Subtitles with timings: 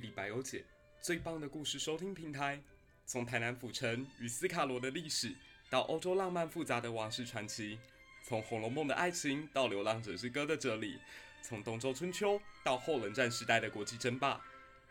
[0.00, 0.64] 一历百忧解，
[1.02, 2.58] 最棒的故事收听平台。
[3.04, 5.30] 从台南府城与斯卡罗的历史，
[5.68, 7.76] 到欧洲浪漫复杂的王室传奇；
[8.24, 10.96] 从《红楼梦》的爱情，到《流浪者之歌》的哲理；
[11.42, 14.40] 从东周春秋到后冷战时代的国际争霸，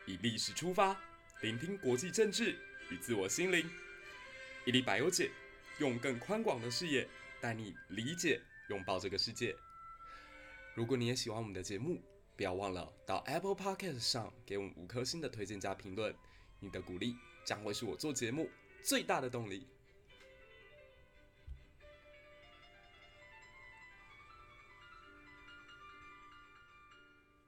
[0.05, 0.95] 以历史出发，
[1.41, 2.55] 聆听国际政治
[2.91, 3.68] 与自我心灵。
[4.64, 5.32] 一历百忧解，
[5.80, 7.07] 用更宽广的视野
[7.41, 8.39] 带你理解、
[8.70, 9.55] 拥抱这个世界。
[10.76, 12.00] 如果你也喜欢我们的节目，
[12.40, 16.16] 不要忘了到 Apple Podcast 上给我们五颗星的推荐加评论，
[16.62, 17.13] 你的鼓励
[17.44, 18.50] 将会是我做节目
[18.82, 19.68] 最大的动力。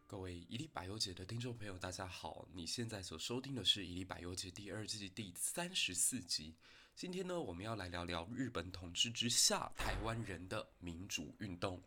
[0.05, 6.53] 各位一历百忧解的听众朋友，大家好，你现在所收听的是一历百忧解第二季第三十四集。
[6.98, 11.81] 今天呢，我们要来聊聊日本统治之下台湾人的民主运动。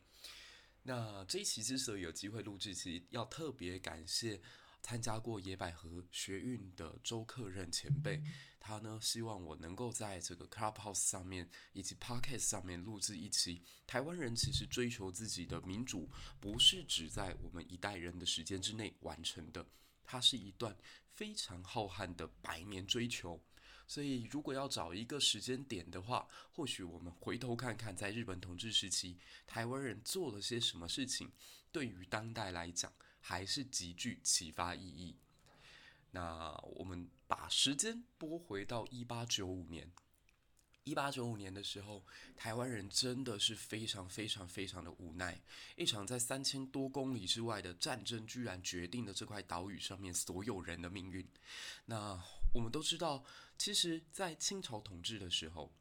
[0.87, 4.39] 那这一期之所以有机会录制，其实要特别感谢
[4.83, 8.23] 参加过野百合学运的周克任前辈，
[8.61, 13.63] 他呢希望我能够在这个 Clubhouse 上面以及 Podcast 上面录制一期。
[13.87, 19.67] 台湾人其实追求自己的民主，不是只在我们一代人的时间之内完成的，
[20.05, 20.77] 它是一段
[21.09, 23.43] 非常浩瀚的百年追求。
[23.87, 31.31] 所以，如果要找一个时间点的话，或许我们回头看看，在日本统治时期，台湾人做了些什么事情，
[31.71, 35.17] 对于当代来讲，还是极具启发意义。
[36.11, 39.91] 那我们把时间拨回到一八九五年。
[40.85, 42.05] 一八九五年的时候，
[42.37, 45.41] 台湾人真的是非常非常非常的无奈。
[45.77, 51.27] 一场在三千多公里之外的战争，居然决定了这块岛屿上面所有人的命运。
[51.87, 53.25] 那我们都知道，
[53.57, 55.73] 其实，在清朝统治的时候，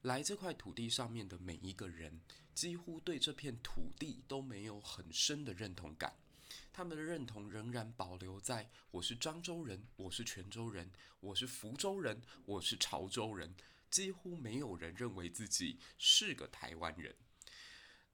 [0.00, 2.18] 来这块土地上面的每一个人，
[2.54, 6.14] 几乎对这片土地都没有很深的认同感。
[6.72, 13.54] 他们的认同仍然保留在“我是漳州人，我是泉州人，我是福州人，我是潮州人”。
[13.94, 17.14] 几乎没有人认为自己是个台湾人，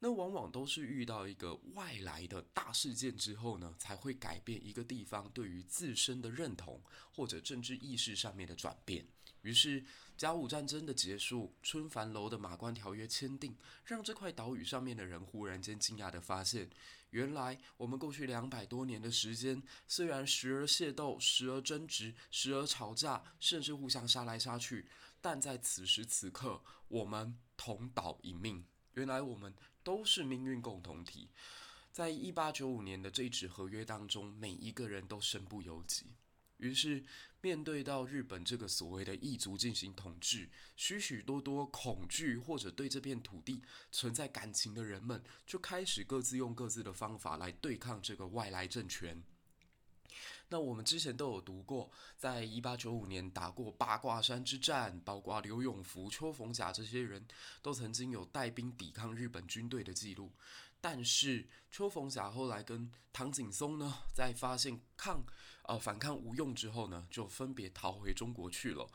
[0.00, 9.06] 那往往都是遇到一个外来的大事件之后呢，才会改变一个地方对于自身的认同或者政治意识上面的转变。
[9.40, 9.82] 于是，
[10.18, 16.68] 甲午战争的结束，春帆楼的马关条约签订，让这块岛屿上面的人忽然间惊讶地发现，
[17.08, 24.86] 原来我们过去两百多年的时间，虽然时而械斗，时而争执，时而吵架，甚至互相杀来杀去，
[25.20, 28.64] 但在此时此刻，我们同岛一命。
[28.94, 31.30] 原来我们都是命运共同体。
[31.92, 36.06] 在一八九五年的这一纸合约当中，每一个人都身不由己。
[36.58, 37.02] 于是，
[37.40, 49.22] 面对到日本这个所谓的异族进行统治，许许多多恐惧或者对这片土地存在感情的人们，就开始各自用各自的方法来对抗这个外来政权。
[50.52, 51.88] 那我们之前都有读过，
[52.18, 57.24] 在一八九五年打过八卦山之战，包括刘永福、邱逢甲这些人
[57.62, 60.32] 都曾经有带兵抵抗日本军队的记录。
[60.80, 65.22] 但是邱逢甲后来跟唐景崧呢，在发现抗
[65.62, 68.90] 呃反抗无用之后呢，就分别逃回中国去了。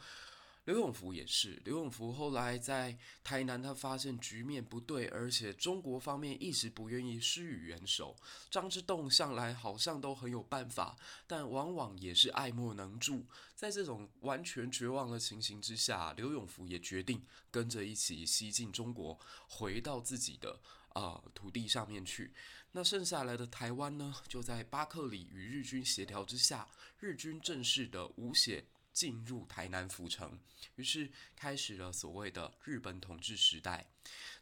[0.66, 8.16] 刘永福也是，刘永福后来在台南，他发现局面不对，而且中国方面一直不愿意施予援手。
[8.50, 13.24] 张之洞向来好像都很有办法，但往往也是爱莫能助。
[13.54, 20.60] 在这种完全绝望的情形之下，刘永福也决定跟着一起西进中国，回到自己的
[20.90, 22.34] 啊、呃、土地上面去。
[22.72, 26.68] 那剩下来的台湾呢，就在巴克里与日军协调之下，
[27.00, 28.66] 日军正式的吴写。
[28.96, 30.40] 进入台南府城，
[30.78, 33.86] 于是开始了所谓的日本统治时代。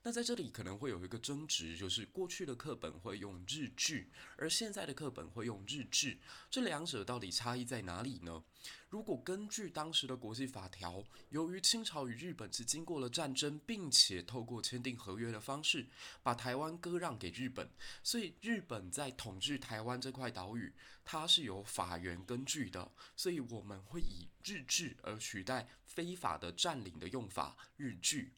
[0.05, 6.17] 那在这里可能会有一个争执，就是过去的课本会用日据，而现在的课本会用日志，
[6.49, 8.43] 这两者到底差异在哪里呢？
[8.89, 15.87] 如果根据当时的国际法条，由于清朝与日本是经过了战争，并且透过签订合约的方式
[16.21, 17.69] 把台湾割让给日本，
[18.03, 20.73] 所以日本在统治台湾这块岛屿，
[21.05, 28.33] 它是有法源根据的，所以我们会以日治而取代非法的占领的用法日据。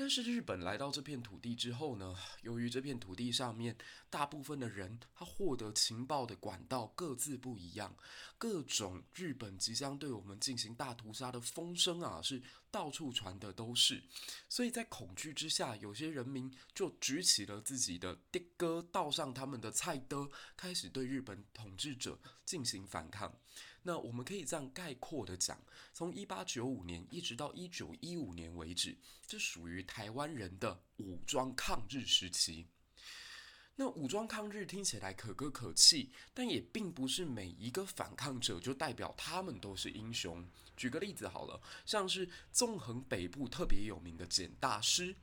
[0.00, 3.74] 但是日本来到这片土地之后呢，由于这片土地上面
[4.10, 7.94] 大部分的人他获得情报的管道各自不一样，
[8.38, 14.02] 各种日本即将对我们进行大屠杀的风声啊，是到处传的都是。
[14.48, 23.34] 所以在恐惧之下，有些人民就举起了自己的的哥，倒上他们的菜刀，开始对日本统治者进行反抗。
[23.82, 25.58] 那我们可以这样概括的讲，
[25.94, 28.96] 从一八九五年一直到一九一五年为止，
[29.26, 32.66] 这属于台湾人的武装抗日时期。
[33.80, 40.44] 那武装抗日听起来可歌可泣，但也并不是每一个反抗者就代表他们都是英雄。
[40.76, 45.14] 举个例子好了，像是纵横北部特别有名的简大师，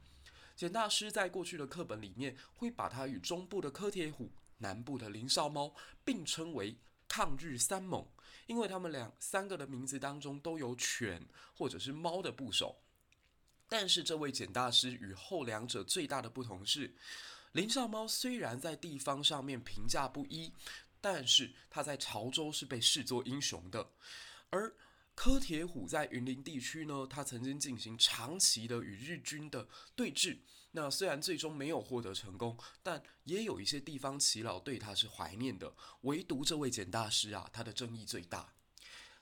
[0.56, 5.76] 简大师在过去的课本里面会把他与中部的柯铁虎、南部的林少猫
[6.06, 6.78] 并称为
[7.10, 8.08] 抗日三猛，
[8.48, 11.22] 因为他们两三个的名字当中都有犬
[11.58, 12.82] 或者是猫的部首。
[13.68, 16.96] 但是这位简大师与后两者最大的不同是，
[17.56, 20.52] 林少猫虽然在地方上面评价不一，
[21.00, 23.92] 但是他在潮州是被视作英雄的。
[24.50, 24.76] 而
[25.16, 30.40] 柯铁虎在云林地区呢，他曾经进行长期的与日军的对峙。
[30.72, 35.74] 那虽然最终没有获得成功，但也有一些地方耆老对他是怀念的。
[36.02, 38.54] 唯独这位简大师啊，他的争议最大。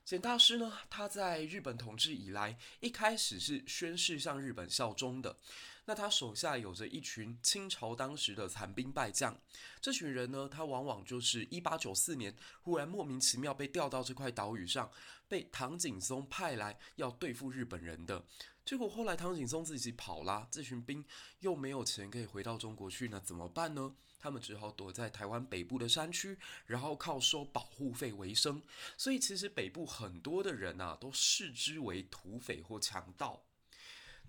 [0.03, 5.37] 简大师呢，他在日本统治以来，一开始是宣誓向日本效忠的。
[5.85, 9.37] 那他手下有着一群清朝当时的残兵败将，
[9.81, 14.89] 这群人呢，他往往就是一八九四年忽然莫名其妙被调到这块岛屿上，
[15.27, 18.23] 被唐景崧派来要对付日本人的。
[18.65, 21.03] 结果后来唐景崧自己跑啦，这群兵
[21.41, 23.93] 又没有钱可以回到中国去，那怎么办呢？
[24.21, 28.63] 他们只好躲在台湾北部的山区，然后靠收保护费为生。
[28.97, 33.43] 所以其实北部很多的人啊，都视之为土匪或强盗。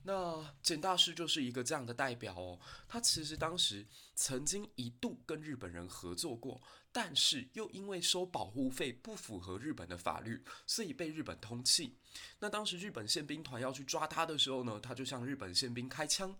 [0.07, 2.61] 那简大师就是一个这样的代表哦。
[2.87, 6.61] 他其实当时曾经一度跟日本人合作过，
[6.93, 11.91] 但是又因为收保护费不符合日本的法律，所以被日本通缉。
[12.39, 16.39] 那当时日本宪兵团要去抓他的时候呢，他就向日本宪兵开枪。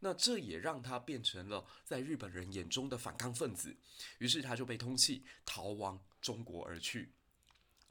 [0.00, 3.74] 那这也让他变成了在日本人眼中的反抗分子。
[4.18, 7.15] 于是他就被通缉，逃亡中国而去。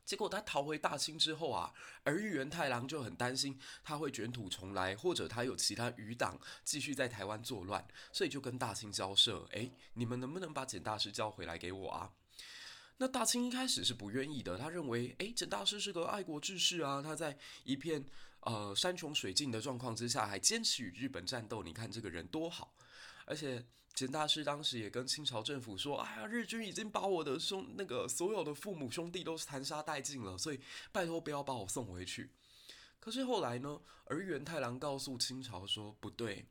[0.05, 1.73] 结果他逃回大清之后啊，
[2.03, 12.11] 而玉元太郎就很担心他会卷土重来，或者他有其他余党继续在台湾作乱，所以就跟大清交涉：诶，你们能不能把简大师交回来给我啊？
[12.97, 18.05] 那大清一开始是不愿意的，他认为，诶，简大师是个爱国志士啊，他在一片
[18.41, 22.73] 呃山穷水尽的状况之下还坚持与日本战斗，你看这个人多好，
[23.25, 23.65] 而且。
[23.95, 30.59] 简大师当时也跟清朝政府说：“哎呀，日军已经把我的兄那个所有的父母兄弟都残杀殆尽了，所以
[30.91, 32.29] 拜托不要把我送回去。”
[32.99, 36.45] 可是后来呢，儿玉源太郎告诉清朝说：“不对，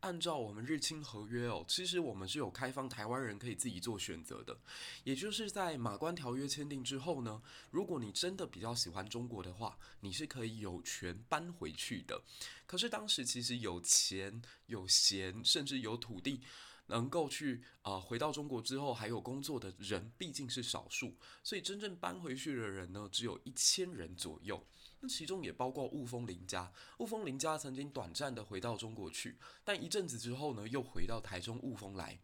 [0.00, 4.58] 按照我们日清合约哦，其实我们是有开放台湾人可以自己做选择的。
[5.04, 7.40] 也就是在马关条约签订之后呢，
[7.70, 12.20] 如果你真的比较喜欢中国的话，你是可以有权搬回去的。
[12.66, 16.40] 可是当时其实有钱、有闲，甚至有土地。”
[16.88, 24.66] 能够去啊、回到中国之后还有工作的人毕竟是少数，所以真正搬回去的人呢，只有一千人左右。
[25.00, 26.72] 那其中也包括雾峰林家。
[26.98, 32.18] 雾峰林家曾经短暂的回到中国去，但一阵子之后呢，又回到台中雾峰来。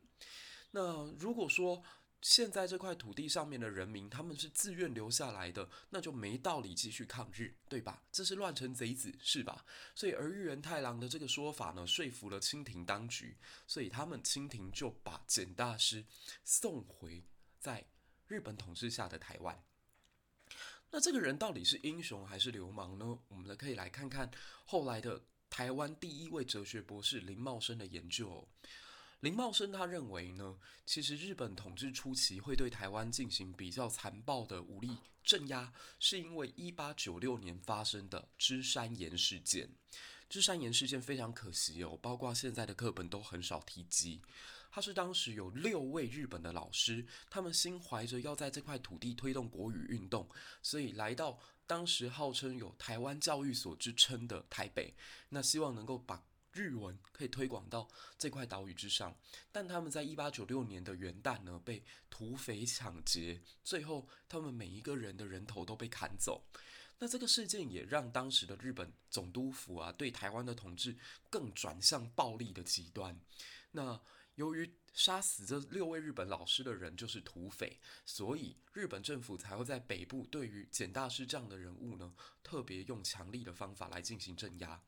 [0.73, 1.83] 那如果说，
[2.25, 8.03] 现在这块土地上面的人民，他们是自愿留下来的，那就没道理继续抗日，对吧？
[8.11, 9.67] 这是乱臣贼子，是吧？
[9.94, 13.37] 所以儿玉元太郎的这个说法呢，说服了清廷当局，
[13.67, 16.03] 所以他们清廷就把简大师
[16.43, 17.23] 送回
[17.61, 17.85] 在
[18.27, 19.62] 日本统治下的台湾。
[20.91, 23.19] 那这个人到底是英雄还是流氓呢？
[23.29, 24.31] 我们呢可以来看看
[24.65, 28.49] 后来的台湾第一位哲学博士林茂生的研究。
[29.21, 39.71] 林茂生他认为呢，其实日本统治初期会对台湾进行比较残暴的武力镇压，是因为一八九六年发生的芝山岩事件。
[40.29, 44.21] 芝山岩事件非常可惜哦，包括现在的课本都很少提及。
[44.71, 50.29] 他是当时有六位日本的老师，他们心怀着要在这块土地推动国语运动，
[50.61, 54.94] 所以来到当时号称有台湾教育所之称的台北，
[55.31, 56.23] 那希望能够把。
[56.55, 59.15] 日文可以推广到这块岛屿之上，
[59.53, 66.46] 但他们在一八九六年的元旦呢，被土匪抢劫，最后他们每一个人的人头都被砍走。
[67.01, 70.96] 那这个事件也让当时的日本总督府啊，对台湾的统治
[71.29, 73.20] 更转向暴力的极端。
[73.73, 74.01] 那
[74.37, 84.81] 由于杀死这六位日本老师的人就是土匪，所以日本政府才会在北部对于简大师这样的人物呢，特别用强力的方法来进行镇压。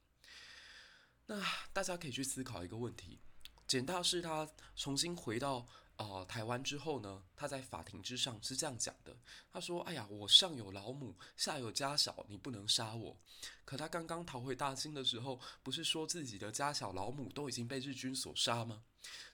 [1.27, 1.43] 那
[1.73, 3.19] 大家可以去思考一个问题：
[3.67, 5.67] 简大师他重新回到
[5.97, 9.17] 呃台湾之后呢，他在法庭之上是这样讲的。
[9.51, 13.19] 他说：“哎呀，我上有老母，下有家小，你不能杀我。”
[13.65, 18.85] 可他刚刚逃回大清的时候，不是说自己的家小老母都已经被日军所杀吗？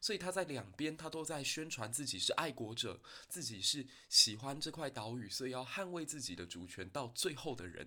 [0.01, 7.87] 所以他在两边他都在宣传自己是爱国者，自己是喜欢这块岛屿，所以要捍卫自己的主权到最后的人，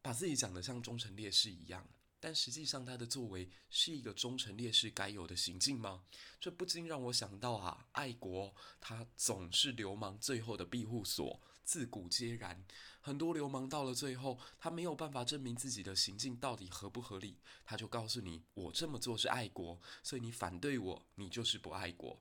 [0.00, 1.84] 把自己讲得像忠臣烈士一样。
[2.20, 6.04] 但实际上他的作为是一个忠诚烈士该有的行径吗？
[6.38, 12.64] 这不禁让我想到啊，爱国他总是流氓最后的庇护所，自古皆然。
[13.00, 22.20] 很多流氓到了最后，他没有办法证明自己的行径到底合不合理，他就告诉你，我这么做是爱国，所以你反对我，你就是不爱国。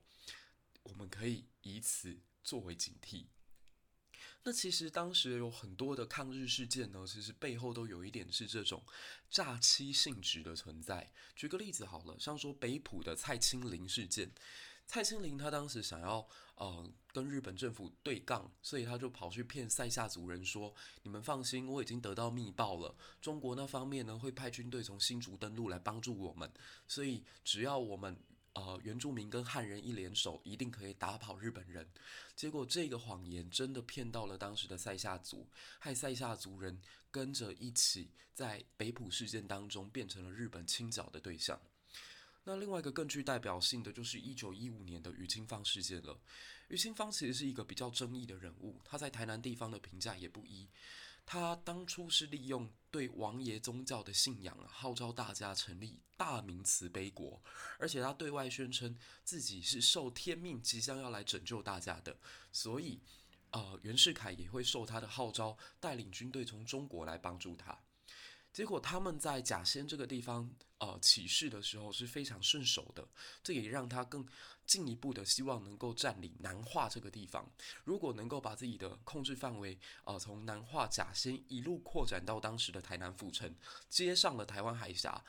[0.84, 3.26] 我们可以以此作为警惕。
[4.44, 8.82] 那其实当时有很多的抗日事件呢，其实背后都有一点是这种
[9.30, 11.12] 诈欺性质的存在。
[11.36, 14.32] 举个例子好了，像说北埔的蔡清林事件，
[14.88, 26.50] 蔡清林他当时想要呃跟日本政府对杠，所以他就跑去骗塞夏族人说：“你们放心，我已经得到密报了，中国那方面呢会派军队从新竹登陆来帮助我们，
[26.88, 28.18] 所以只要我们。”
[28.54, 31.88] 呃，原住民跟汉人一联手，一定可以打跑日本人。
[32.36, 41.60] 结果这个谎言真的骗到了当时的塞夏族，害塞夏族人跟着一起在北埔事件当中变成了日本清剿的对象。
[42.44, 46.18] 那另外一个更具代表性的就是一九一五年的余清芳事件了。
[46.70, 50.68] 余清芳其实是一个比较争议的人物，他在台南地方的评价也不一。
[51.32, 57.40] 他当初是利用对王爷宗教的信仰，号召大家成立大明慈悲国，
[57.78, 62.18] 而且他对外宣称自己是受天命，即将要来拯救大家的，
[62.52, 63.00] 所以，
[63.52, 67.78] 呃，袁世凯也会受他的号召，带领军队从中国来帮助他。
[68.52, 73.08] 结果他们在甲仙这个地方，呃，起事的时候是非常顺手的，
[73.44, 74.26] 这也让他更
[74.66, 77.52] 进一步的希望能够占领南化这个地方。
[77.84, 83.54] 如果能够把自己的控制范围，呃，从南化甲仙一路扩展到当时的台南府城，
[83.90, 85.24] 接上了台湾海峡，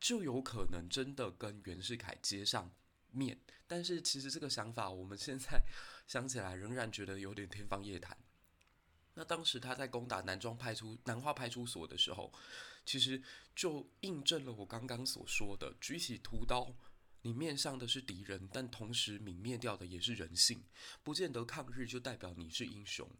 [0.00, 2.72] 就有可能真的跟袁世凯接上
[3.12, 3.40] 面。
[3.68, 5.62] 但是其实这个想法，我们现在
[6.08, 8.16] 想起来仍然觉得有点天方夜谭。
[9.18, 12.30] 那当时他在攻打南庄派出南化派出所的时候，
[12.84, 13.22] 其实
[13.54, 16.76] 就印证了我刚刚所说的：举起屠刀，
[17.22, 20.62] 你面向的是敌人，但同时泯灭掉的也是人性。
[21.02, 23.10] 不见得抗日就代表你是英雄。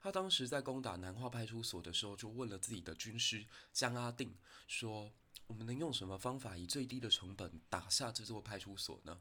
[0.00, 5.12] 他当时在攻打南化派出所的时候，就问了自己的军师江阿定说
[5.46, 9.20] ：“我们能用什么方法以最低的成本打下这座派出所呢？”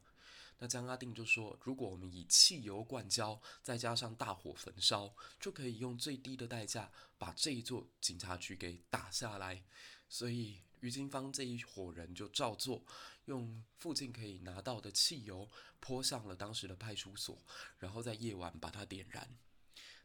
[0.60, 9.64] 那江阿定就说：“如果我们以汽油灌浇，再加上大火焚烧，就可以用最低的代价把这一座警察局给打下来。”
[10.10, 12.84] 所以于金芳这一伙人就照做，
[13.26, 15.48] 用附近可以拿到的汽油
[15.80, 17.38] 泼上了当时的派出所，
[17.78, 19.38] 然后在夜晚把它点燃。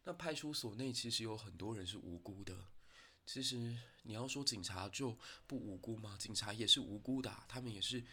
[0.04, 2.66] 那派出所内其实有很多人是无辜的。
[3.24, 5.16] 其实你要说警察就
[5.46, 6.16] 不无辜吗？
[6.18, 8.04] 警察也是无辜的，他们也是。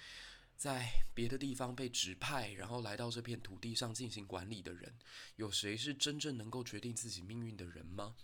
[0.59, 4.93] 在别的地方被指派，然后来到这片土地上进行管理的人，
[5.37, 8.17] 有谁是真正能够决定自己命运的人吗？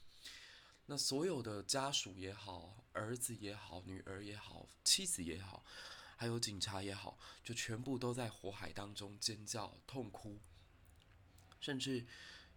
[0.85, 5.63] 那所有的家属也好，儿子也好，女儿也好，妻子也好，
[6.17, 10.37] 还有警察也好，就全部都在火海当中尖叫痛哭。
[11.61, 12.05] 甚至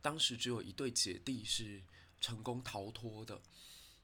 [0.03, 1.85] 当时只有一对姐弟是
[2.21, 3.41] 成功逃脱的。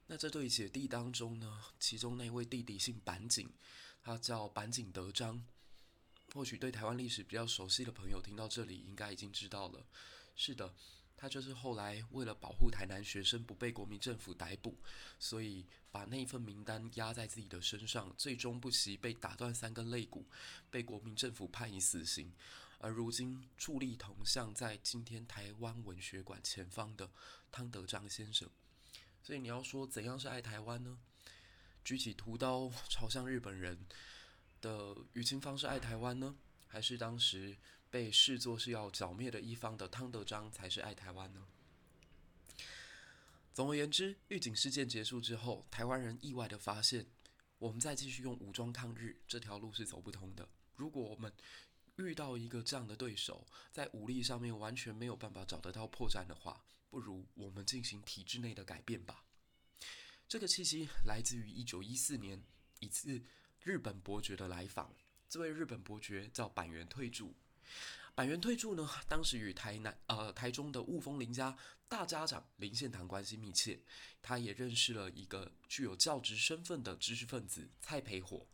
[0.07, 3.52] 那这对姐弟当中呢，其中那位弟弟姓板井，
[4.00, 5.45] 他叫板井德章。
[6.34, 9.86] 或许对台湾历史比较熟悉的朋友听到这里，应该已经知道了。
[10.34, 10.74] 是的，
[11.16, 14.74] 他就是后来为了保护台南学生不被国民政府逮捕，
[15.20, 20.26] 所以把那份名单压在自己的身上，最终不惜被打断三根肋骨，
[20.72, 22.32] 被国民政府判以死刑。
[22.78, 27.08] 而如今伫立铜像在今天台湾文学馆前方的
[27.52, 28.50] 汤德章先生。
[29.22, 30.98] 所以你要说怎样是爱台湾呢？
[31.84, 33.78] 举起屠刀朝向日本人。
[34.64, 36.35] 的余清芳是爱台湾呢，
[36.66, 37.54] 还是当时
[37.90, 41.47] 被视作是要剿灭的一方的汤德章才是爱台湾呢？
[43.52, 47.06] 总而言之，预警事件结束之后，台湾人意外地发现，
[47.59, 50.49] 我们再继续用武装抗日这条路是走不通的。
[50.76, 51.30] 如果我们
[51.97, 59.25] 遇到一个这样的对手，在武力上面完全没有办法找得到破绽的话，不如我们进行体制内的改变吧。
[60.26, 62.42] 这个契机来自于一九一四年
[62.80, 63.23] 一次。
[63.64, 64.94] 日本伯爵的来访，
[65.26, 67.35] 这位日本伯爵叫坂垣退助。
[68.14, 71.56] 坂垣退助呢，当时与台南呃台中的雾峰林家
[71.88, 73.80] 大家长林献堂关系密切，
[74.21, 78.47] 他也认识了一个具有教职身份的知识分子蔡培火，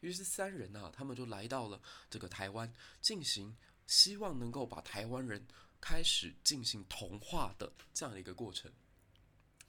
[0.00, 1.80] 于是三人呢、啊，他们就来到了
[2.10, 3.56] 这个台湾，进行
[3.86, 5.46] 希望能够把台湾人
[5.80, 8.72] 开始进行同化的这样的一个过程。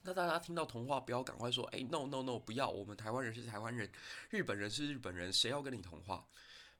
[0.02, 3.90] 那大家听到同化，不要赶快说，哎，no no no，不要，我们台湾人是台湾人，
[4.30, 6.26] 日本人是日本人，谁要跟你同化？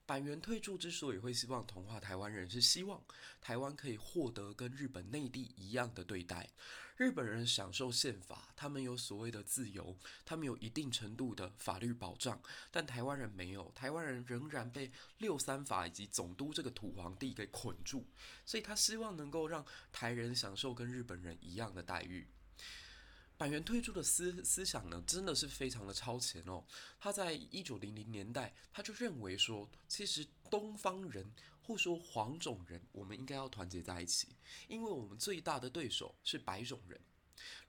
[0.05, 2.99] 板垣退助之所以会希望同化台湾人，是希望
[3.39, 6.49] 台湾可以获得跟日本内地一样的对待。
[6.97, 9.95] 日本人享受宪法，他们有所谓的自由，
[10.25, 18.03] 他们有一定程度的法律保障，但台湾人没有，台湾人仍然被六三法以及总督这个土皇帝给捆住，
[18.45, 22.27] 所以他希望能够让台人享受跟日本人一样的待遇。
[23.39, 26.61] 板垣退出的思思想呢，真的是非常的超前哦。
[26.99, 31.31] 他在一九零零年代，他就认为说，其实东方人
[31.61, 34.35] 或说黄种人，我们应该要团结在一起，
[34.67, 36.99] 因为我们最大的对手是白种人。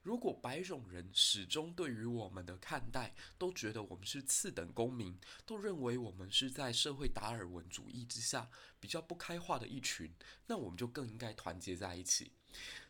[0.01, 8.49] 如果白种人始终对于我们的看待都觉得我们是次等公民，都认为我们是在社会达尔文主义之下
[8.81, 10.13] 比较不开化的一群，
[10.47, 12.33] 那我们就更应该团结在一起。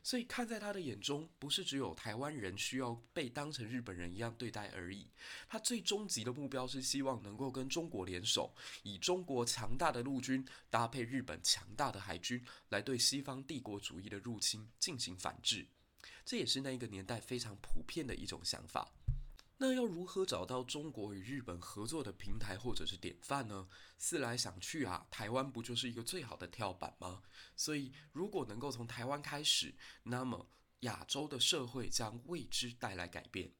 [0.04, 5.08] 所以看在他的眼中，不是只有台湾人需要被当成日本人一样对待而已。
[5.48, 8.54] 他最终极的目标是希望能够跟中国联手，
[8.84, 15.68] 以中国强大的陆军搭配日本强大的海军，来对西方帝国主义的入侵进行反制。
[16.26, 18.92] 这也是那个年代非常普遍的一种想法。
[19.62, 23.68] 那要如何找到中国与日本合作的平台或者是典范呢？
[23.96, 27.22] 思来想去啊，台湾不就是一个最好的跳板吗？
[27.56, 30.50] 所以，如果能够从台湾开始，那么
[30.80, 33.52] 亚洲的社会将为之带来改变。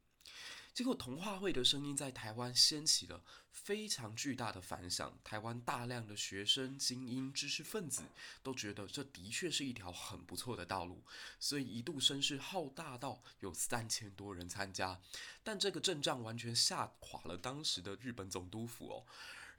[0.74, 5.20] 结果，童话会的声音在台湾掀起了非常巨大的反响。
[5.22, 8.04] 台湾大量的学生、精英、知识分子
[8.42, 11.04] 都觉得这的确是一条很不错的道路，
[11.40, 15.02] 所以一度声势浩大到有三千多人参加。
[15.44, 19.06] 但这个阵仗完全吓垮了当时的日本总督府哦。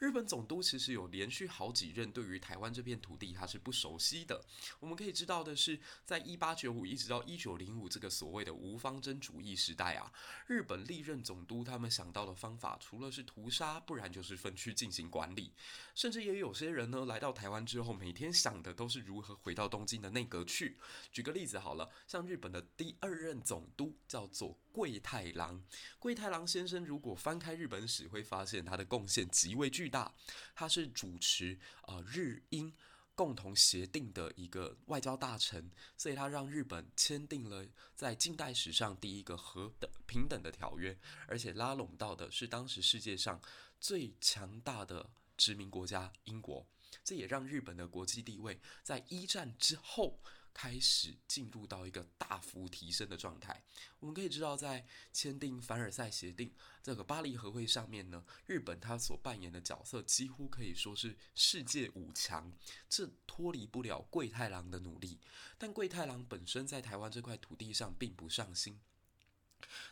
[0.03, 4.45] 日本总督其实有连续好几任，对于台湾这片土地他是不熟悉的。
[4.81, 10.13] 我们可以知道的是，在一八九五一直到一九零五这个所谓的无方针主义时代啊，
[10.49, 15.53] 日本历任总督他们想到的方法，除了是屠杀，不然就是分区进行管理。
[15.95, 20.79] 甚至也有些人呢，来到台湾之后，每天想的都是如何回到东京的内阁去。
[21.13, 25.63] 举个例子好了，像日本的第二任总督叫做桂太郎。
[25.99, 30.13] 桂太郎先生如果翻开日本史，会发现他的贡献极为巨大。
[30.55, 32.75] 他是主持呃日英
[33.15, 43.41] 共同协定的一个外交大臣，所以他让日本签订了在近代史上第一个和等平等的条约，而且拉拢到的是当时世界上
[43.79, 46.67] 最强大的殖民国家英国，
[47.05, 50.19] 这也让日本的国际地位在一战之后。
[50.55, 53.63] 开始进入到一个大幅提升的状态。
[53.99, 62.53] 我们可以知道，在签订凡尔赛协定这个巴黎和会上面呢，日本它所扮演的角色几乎可以说是世界五强，
[62.89, 65.19] 这脱离不了桂太郎的努力。
[65.59, 68.81] 但桂太郎本身在台湾这块土地上并不上心。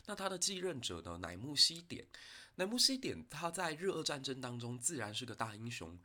[0.05, 2.05] 那他的继任者呢，乃木希典，
[2.55, 5.97] 乃木希典他在日俄战争当中自然是个大英雄。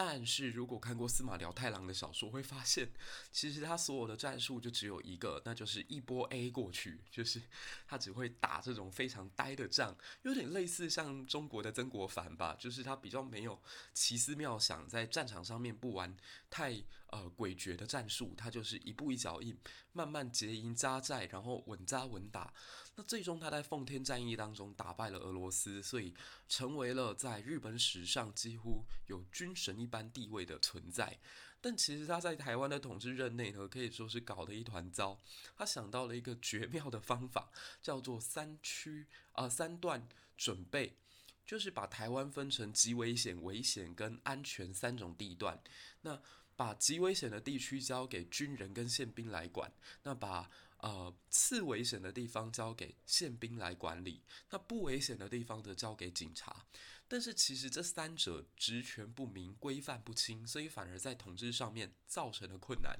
[0.00, 2.88] 但是如果看过司马辽太郎的小说，会发现，
[3.32, 7.42] 其实他所有的战术就只有一个，那就是一波 A 过去，就是
[7.84, 13.60] 他只会打这种非常呆的仗，有点类似像中国的曾国藩吧，就是他比较没有
[13.92, 16.16] 奇思妙想，在战场上面不玩
[16.50, 16.72] 太
[17.08, 19.56] 呃诡谲的战术，他就是一步一脚印，
[19.92, 22.52] 慢慢结营扎寨，然后稳扎稳打。
[22.96, 26.14] 那最终他在奉天战役当中打败了俄罗斯，所以
[26.48, 31.18] 成为了在日本史上几乎有军神一般地位的存在。
[31.60, 35.20] 但其实他在台湾的统治任内呢，可以说是搞得一团糟。
[35.56, 37.50] 他想到了一个绝妙的方法，
[37.82, 40.96] 叫做三区啊、三段准备，
[41.44, 45.60] 就是把台湾分成极危险、危险跟安全三种地段。
[46.02, 46.22] 那
[46.58, 56.66] 把极危险的地区交给军人跟宪兵来管，那把呃，次危险的地方交给宪兵来管理，那不危险的地方则交给警察。
[57.08, 62.94] 但是其实这三者职权不明、规范不清，所以反而在统治上面造成了困难。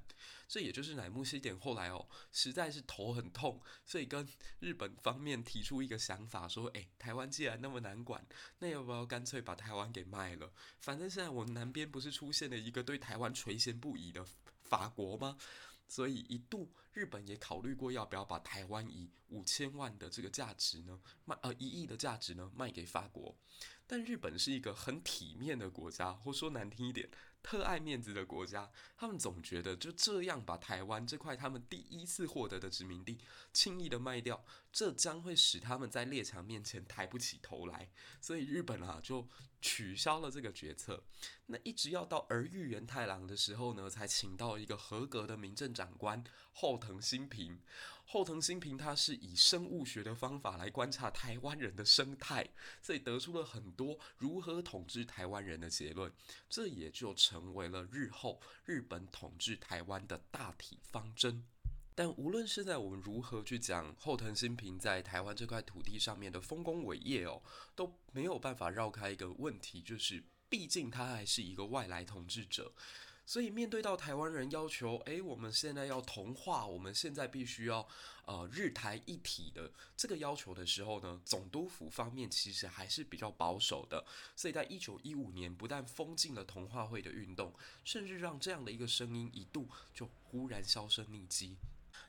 [0.49, 4.27] 这也就是乃木希典后来哦，实在是头很痛，所以跟
[4.61, 8.27] 日本方面提出一个想法，说：诶，台湾既然那么难管，
[8.59, 10.51] 那要不要干脆把台湾给卖了？
[10.81, 14.27] 反正现在我南边不是出现了一个对台湾垂涎不已的
[14.62, 15.37] 法国吗？
[15.87, 23.37] 所以一度日本也考虑过要不要把台湾以五千万的这个价值呢卖，呃一亿的价值呢卖给法国，
[23.87, 27.08] 但日本是一个很体面的国家，或说难听一点。
[27.40, 33.16] 特爱面子的国家，他们总觉得就这样把台湾这块他们第一次获得的殖民地
[33.52, 37.88] 轻易的卖掉，这将会使他们在列强面前抬不起头来。
[38.20, 39.26] 所以日本啊就
[39.62, 41.04] 取消了这个决策。
[41.46, 47.59] 那一直要到儿玉源太郎的时候呢，才请到一个合格的民政长官后藤新平。
[48.07, 52.48] 后藤新平他是以生物学的方法来观察台湾人的生态，
[52.81, 56.11] 所以得出了很多如何统治台湾人的结论，
[56.48, 61.44] 这也就成为了日后日本统治台湾的大体方针。
[61.94, 67.42] 但无论是在我们如何去讲后藤新平在台湾这块土地上面的丰功伟业哦，
[67.74, 72.72] 都没有办法绕开一个问题，就是毕竟他还是一个外来统治者。
[73.29, 77.87] 所以面对到台湾人要求，诶，我们现在要同化，我们现在必须要
[78.25, 84.03] 呃日台一体的这个要求的时候呢，总督府方面其实还是比较保守的。
[84.35, 87.53] 所以在一九一五年，不但封禁了同化会的运动，
[87.85, 91.59] 甚至让这样的一个声音一度就忽然销声匿迹。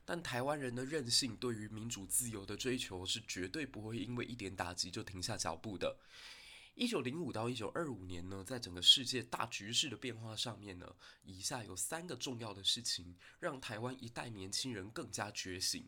[0.06, 5.98] 但台湾人的韧性对于民主自由的追求是绝对不会因为一点打击就停下脚步的。
[6.80, 15.86] 一九零五到一九二五年呢，在整个世界大局势的变化上面呢，以下有三个重要的事情，让台湾一代年轻人更加觉醒。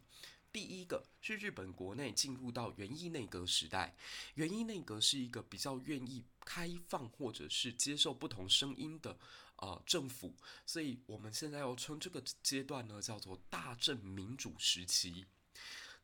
[0.51, 3.95] 第一个是日本国内进入到源义内阁时代，
[4.33, 9.17] 源义内阁是一个比较愿意开放或者是接受不同声音的
[9.59, 15.25] 呃政府，所以我们现在要称这个阶段呢叫做大正民主时期。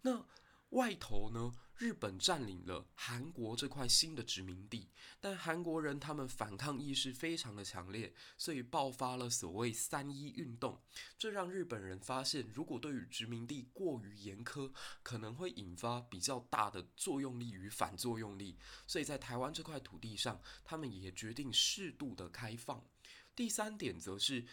[0.01, 0.25] 那
[0.71, 4.89] 外头呢，日本占领了韩国这块新的殖民地，
[5.21, 10.81] 但韩国人他们反抗意识非常的强烈，所以爆发了所谓三一运动。
[11.17, 18.57] 这让日本人发现，如果对于殖民地过于严苛，可能会引发比较大的作用力与反作用力。
[18.85, 22.85] 所以在台湾这块土地上，他们也决定适度的开放。
[23.33, 24.45] 第三点则是。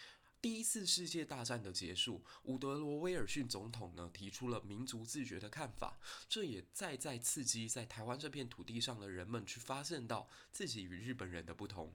[0.44, 11.94] 第一次世界大战的结束，伍德罗威尔逊总统呢提出了民族自觉的看法，这也再再刺激在台湾这片土地上的人们去发现到自己与日本人的不同，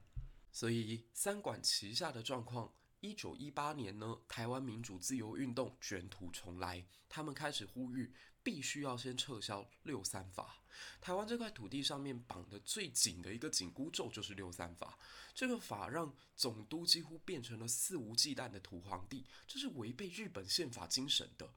[0.50, 2.74] 所以三管齐下的状况。
[2.98, 10.62] 一九一八年呢，台湾民主自由运动卷土重来，他们开始呼吁必须要先撤销六三法。
[11.00, 14.98] 台湾这块土地上面绑得最紧的一个紧箍咒就是六三法，
[15.34, 21.52] 这个法让总督几乎变成了肆无忌惮的土皇帝，这是违背日本宪法精神的。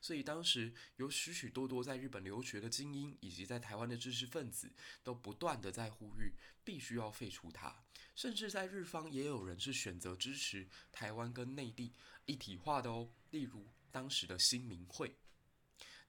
[0.00, 4.72] 所以当时有许许多多在日本留学的精英，以及在台湾的知识分子，
[5.04, 6.32] 都不断地在呼吁
[6.64, 7.84] 必须要废除它。
[8.14, 11.92] 甚至在日方也有人是选择支持台湾跟内地
[12.24, 15.14] 一体化的哦，例如当时的新民会。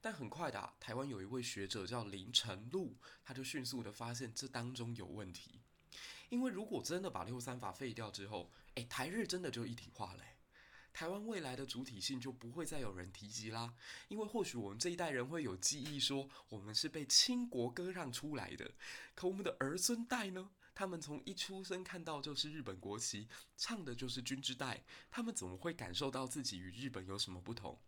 [0.00, 5.60] 但很快的，台湾有一位学者叫林成禄，他就迅速地发现这当中有问题，
[6.28, 10.22] 因为如果真的把六三法废掉之后，诶，台日真的就一体化了。
[10.92, 13.74] 台湾未来的主体性就不会再有人提及啦，
[14.08, 18.72] 因为或许我们这一代人会有记忆说我们是被清国割让出来的，
[19.14, 20.50] 可我们的儿孙代呢？
[20.74, 27.78] 他们从一出生看到就是日本国旗，唱的就是军之代，他们怎么会感受到自己与日本有什么不同？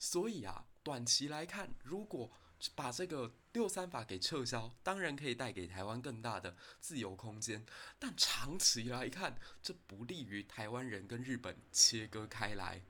[0.00, 2.30] 所以啊，短期来看，如果
[2.74, 7.64] 把这个六三法给撤销，当然可以带给台湾更大的自由空间。
[7.98, 12.82] 但长期来看，这不利于台湾人跟日本切割开来。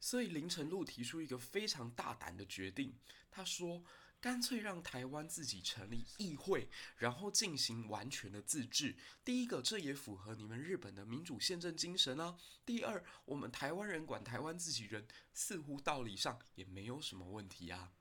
[0.00, 2.94] 所以林呈禄提出一个非常大胆的决定，
[3.30, 3.82] 他说
[4.24, 8.96] ：“干脆让台湾自己成立议会，然后进行完全的自治。
[9.22, 12.34] 第一个，这也符合你们日本的民主宪政精神啊。
[12.64, 17.92] 第二，我们台湾人管台湾自己人，似乎道理上也没有什么问题啊。”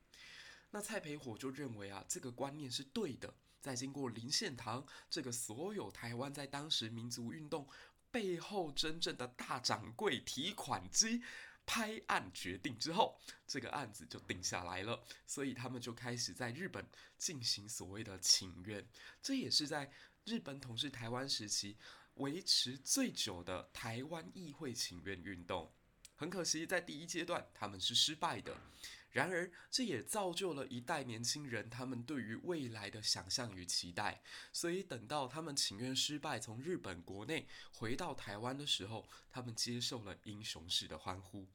[0.72, 3.36] 那蔡培火就认为啊，这个观念是对的。
[3.60, 7.68] 在经过林献堂这个所有台湾在当时民族运动
[8.10, 11.22] 背后真正的大掌柜提款机
[11.66, 15.04] 拍案决定之后，这个案子就定下来了。
[15.26, 16.86] 所以他们就开始在日本
[17.18, 18.86] 进行所谓的请愿，
[19.22, 19.92] 这也是在
[20.26, 21.78] 日本统治台湾时期
[22.16, 25.72] 维持最久的台湾议会请愿运动。
[26.16, 28.56] 很可惜，在第一阶段他们是失败的。
[29.14, 34.24] 然而，这也造就了一代年轻人他们对于未来的想象与期待。
[34.52, 41.48] 所以，等到他们请愿失败，从日本国内回到台湾的时候，他们接受了英雄式的欢呼。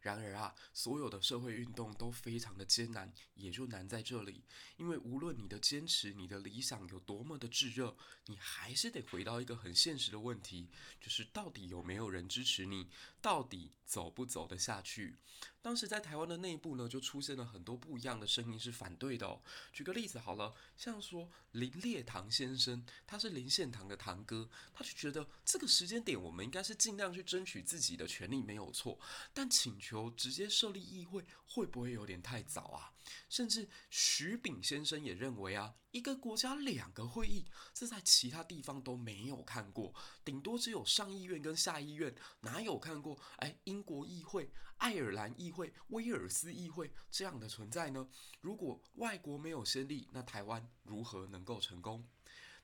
[0.00, 4.44] 然而啊，所有的社会运动都非常的艰难，也就难在这里。
[4.76, 10.68] 因为无论你的坚持、你的理想有多么的炙热，你还是得回到一个很现实的问题，
[11.00, 12.88] 就是到底有没有人支持你，
[13.20, 15.16] 到底走不走得下去。
[15.64, 19.40] 当时在台湾的内部呢，就出现了很多不一样的声音是反对的哦。
[19.72, 29.00] 举个例子好了，像说林烈堂先生，他是林献堂的堂哥，他就觉得这个时间点我们应该是尽量去争取自己的权利没有错，
[29.32, 32.92] 但请求直接设立议会会不会有点太早啊？
[33.28, 43.18] 甚至徐炳先生也认为啊，一个国家两个会议，这在其他地方都没有看过，顶多只有上议院跟下议院，哪有看过？
[43.36, 48.08] 哎，英国议会、爱尔兰议会、威尔斯议会这样的存在呢？
[48.40, 52.08] 如果外国没有先例，那台湾如何能够成功？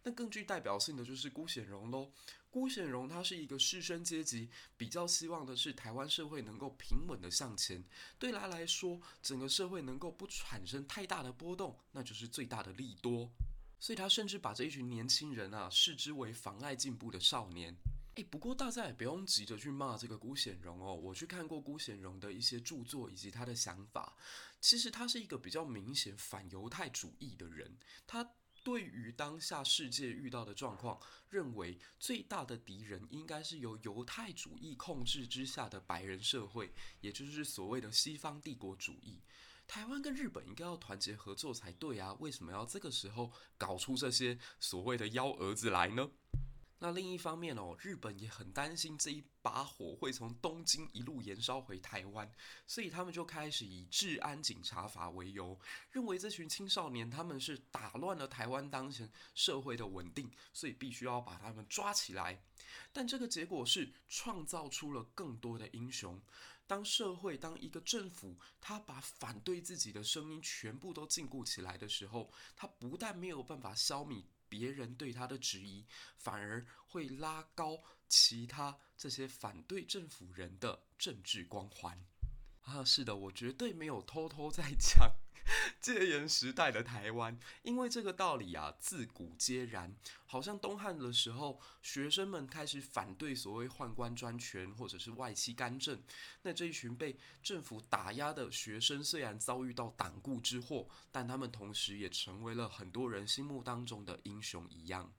[0.03, 2.11] 那更具代表性的就是辜显荣喽。
[2.51, 7.85] 辜显荣他是一个士绅阶级，比较希望的是台湾社会能够平稳的向前。
[8.19, 13.31] 对他来说，整个社会能够不产生太大的波动，那就是最大的利多。
[13.79, 17.77] 所以他甚至把这一群年轻人啊视之为妨碍进步的少年。
[18.17, 20.93] 诶，不过大家也不用急着去骂这个辜显荣哦。
[20.93, 24.17] 我去看过辜显荣的一些著作以及他的想法，
[24.61, 27.79] 其实他是一个比较明显反犹太主义的人。
[28.09, 28.29] 他。
[28.63, 39.21] 对于当下世界遇到的状况，认为最大的敌人应该是由犹太主义控制之下的白人社会，也就是所谓的西方帝国主义。
[39.67, 46.11] 台湾跟日本应该要团结合作才对啊，为什么要这个时候搞出这些所谓的幺蛾子来呢？
[46.83, 52.33] 那另一方面哦，日本也很担心这一把火会从东京一路延烧回台湾，
[52.67, 62.43] 所以他们就开始以治安警察法为由，认为这群青少年他们是打乱了台湾当前社会的稳定，所以必须要把他们抓起来。
[62.95, 66.19] 但这个结果是创造出了更多的英雄。
[66.67, 74.23] 当社会，当一个政府，他把反对自己的声音全部都禁锢起来的时候，他不但没有办法消弭。
[74.51, 75.87] 别人对他的质疑，
[76.19, 82.05] 反而会拉高其他这些反对政府人的政治光环。
[82.63, 85.11] 啊，是的，我绝对没有偷偷在讲
[85.81, 89.95] 戒严时代的台湾，因为这个道理啊，自古皆然。
[90.27, 96.01] 好像东汉的时候，学生们开始反对所谓宦官专权或者是外戚干政，
[96.43, 105.13] 那这一群被政府打压的学生，虽然遭遇到党锢之祸，但他们同时也成为了很多人心目当中的英雄一样。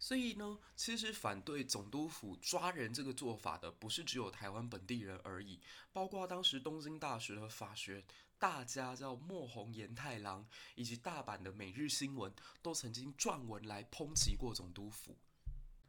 [0.00, 5.58] 所以呢，其实反对总督府抓人这个做法的，不是只有台湾本地人而已，
[5.92, 8.04] 包括当时东京大学的法学
[8.38, 15.16] 大家叫莫红岩太郎，以及大阪的每日新闻，都曾经撰文来抨击过总督府。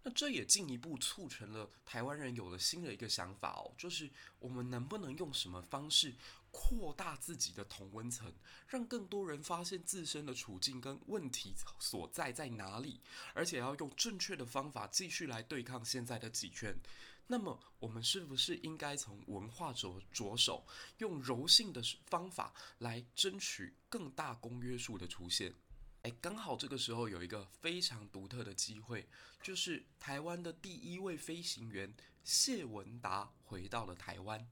[0.01, 4.09] 那这也进一步促成了台湾人有了新的一个想法哦，就是
[4.39, 6.15] 我们能不能用什么方式
[6.51, 8.33] 扩大自己的同温层，
[8.69, 13.01] 让更多人发现自身的处境跟问题所在在哪里，
[13.33, 16.73] 而且要用正确的方法继续来对抗现在的极权。
[17.31, 20.65] 那么，我们是不是应该从文化着着手，
[20.97, 25.53] 用柔性的方法来争取更大公约数的出现？
[26.01, 29.07] 哎，刚好这个时候有一个非常独特的机会，
[29.43, 34.49] 就是台湾的第一位飞行员谢文达回到了台湾。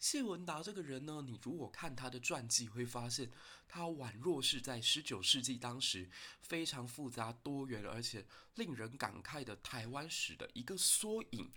[0.00, 3.30] 谢文达这个人呢，你如果看他的传记，会发现
[3.68, 6.10] 他宛若是在十九世纪当时
[6.40, 11.52] 非常复杂多元而且令人感慨的台湾史的一个缩影。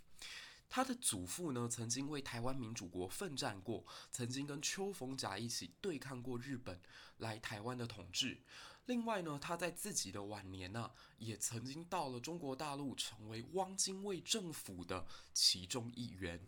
[0.70, 6.80] 他的祖父呢，曾经为台湾民主国奋战过，曾经跟邱逢甲一起对抗过日本
[7.18, 8.44] 来台湾的统治。
[8.86, 16.40] 另外呢，他在自己的晚年呢、也曾经到了中国大陆，成为汪精卫政府的其中一员。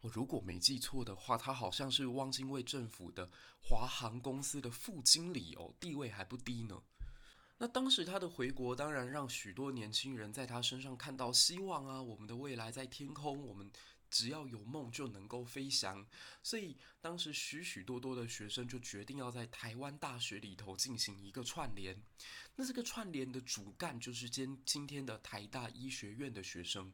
[0.00, 3.30] 我如果没记错的话，他好像是汪精卫政府的
[3.62, 6.82] 华航公司的副经理哦，地位还不低呢。
[7.58, 13.70] 那当时他的回国，当然让许多年轻人在他身上看到希望啊，我们的未来在天空，我们。
[14.10, 16.06] 只要有梦就能够飞翔，
[16.40, 22.00] 所以当时许许多多的学生就决定要在台湾大学里头进行一个串联。
[22.54, 26.92] 那这个串联的主干就是今今天的台大医学院的学生。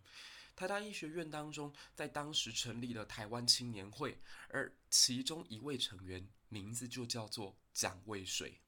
[0.57, 4.19] 台大医学院当中，在当时成立了台湾青年会，
[4.49, 8.59] 而其中一位成员名字就叫做蒋渭水。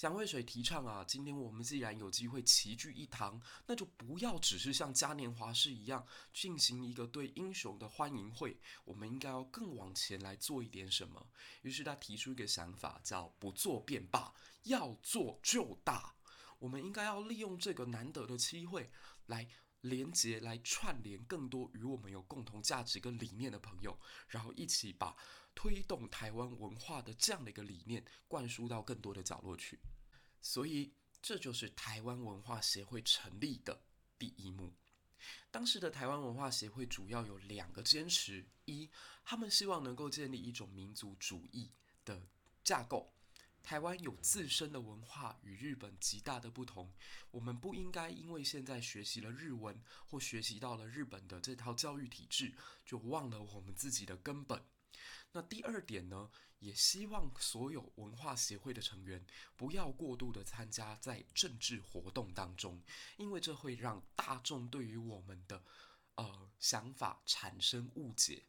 [0.00, 11.28] 蒋渭水提倡啊，今天我们既然有机会齐聚一堂，那就不要只是像嘉年华式一样进行一个对英雄的欢迎会，我们应该要更往前来做一点什么。
[11.60, 14.32] 于是他提出一个想法，叫“不做便罢，
[14.62, 16.14] 要做就大”。
[16.58, 18.90] 我们应该要利用这个难得的机会，
[19.26, 19.46] 来
[19.82, 25.16] 连接、来串联更多与我们有共同价值跟理念的朋友，然后一起把。
[25.52, 29.80] 推动台湾文化的这样的一个理念，灌输到更多的角落去，
[30.40, 33.82] 所以这就是台湾文化协会成立的
[34.16, 34.72] 第一幕。
[35.50, 38.88] 当时的台湾文化协会主要有两个坚持：一，
[39.24, 41.72] 他们希望能够建立一种民族主义
[42.04, 42.28] 的
[42.62, 43.12] 架构。
[43.70, 46.92] 台湾有自身的文化与日本极大的不同，
[47.30, 52.52] 我们不应该因为现在学习了日文或学习到了日本的这套教育体制，
[52.84, 54.60] 就忘了我们自己的根本。
[55.30, 56.28] 那第二点呢，
[56.58, 62.82] 也希望所有文化协会的成员不要过度的参加在政治活动当中，
[63.18, 65.62] 因为这会让大众对于我们的
[66.16, 68.42] 呃想法产生误解。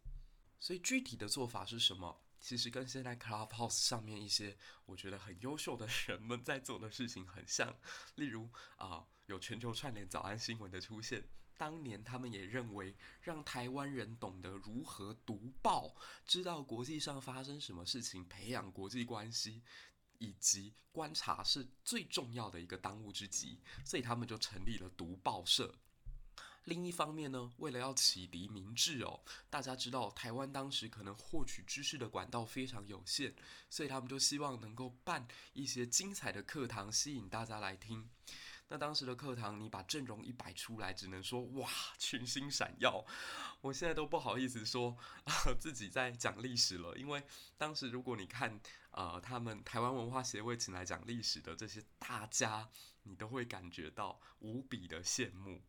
[0.60, 2.24] 所以具体的做法是什么？
[2.42, 7.78] 其实跟现在 Clubhouse 上面一些我觉得很优秀的人们在做的事情很像。
[8.16, 11.24] 例如啊、有全球串联早安新闻的出现。
[11.58, 19.62] 当年他们也认为，让台湾人懂得如何读报，知道国际上发生什么事情，培养国际关系
[20.18, 23.60] 以及观察是最重要的一个当务之急。
[23.86, 25.76] 所以他们就成立了读报社。
[26.66, 29.20] 另一方面呢，为了要启迪民智哦，
[29.50, 33.34] 大家知道台湾当时可能获取知识的管道非常有限，
[33.70, 38.10] 所以他们就希望能够办一些精彩的课堂，吸引大家来听。
[38.68, 43.04] 那当时的课堂，你把阵容一摆出来，只能说哇，群星闪耀。
[43.60, 44.96] 我现在都不好意思说
[45.26, 47.22] 啊，自己在讲历史了，因为
[47.58, 52.70] 当时如果你看呃，他们台湾文化协会请来讲历史的这些大家，
[53.04, 55.60] 你都会感觉到无比的羡慕。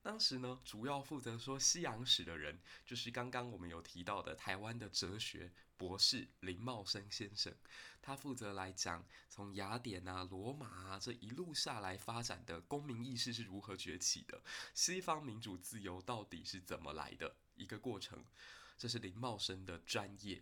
[0.00, 7.54] 当时呢，主要负责说西洋史的人，就是刚刚我们有提到的台湾的哲学博士林茂生先生。
[8.00, 14.40] 他负责来讲从雅典啊、罗马啊这一路下来发展的公民意识是如何崛起的，
[14.72, 18.24] 西方民主自由到底是怎么来的一个过程。
[18.78, 20.40] 这是林茂生的专业。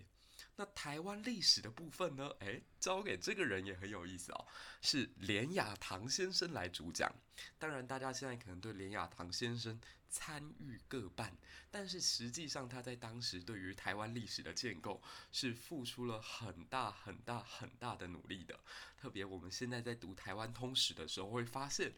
[0.57, 2.29] 那台湾历史的部分呢？
[2.41, 4.47] 诶，交给这个人也很有意思哦，
[4.81, 7.15] 是连雅堂先生来主讲。
[7.59, 11.37] 当然，大家现在可能对连雅堂先生参与各半，
[11.71, 18.59] 但是实际上他在当时对于台湾历史的建构是付出了很大很大很大的努力的。
[18.97, 21.93] 特别我们现在在读台湾通史的时候会发现。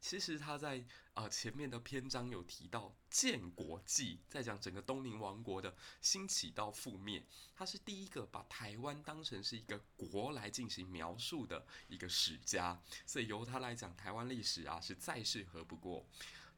[0.00, 0.76] 其实他在
[1.14, 7.24] 啊、呃、前面的篇章有提到建国记，在讲整个东宁王国的兴起到覆灭，
[7.56, 16.06] 他是第一个把台湾当成是一个国来进行描述的一个史家，所以由他来讲台湾历史啊是再适合不过。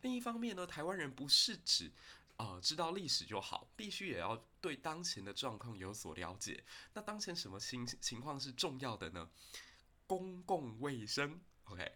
[0.03, 1.91] 另一方面呢，台湾人不是指
[2.37, 6.63] 呃知道历史就好，必须也要对当前的状况有所了解。
[6.93, 9.29] 那当前什么情情况是重要的呢？
[10.07, 11.93] 公共卫生，OK。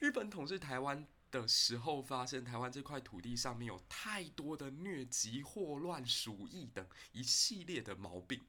[0.00, 1.06] 日本统治台湾
[1.42, 8.40] 的时候，发现台湾这块土地上面有太多的疟疾、霍乱、鼠疫等一系列的毛病。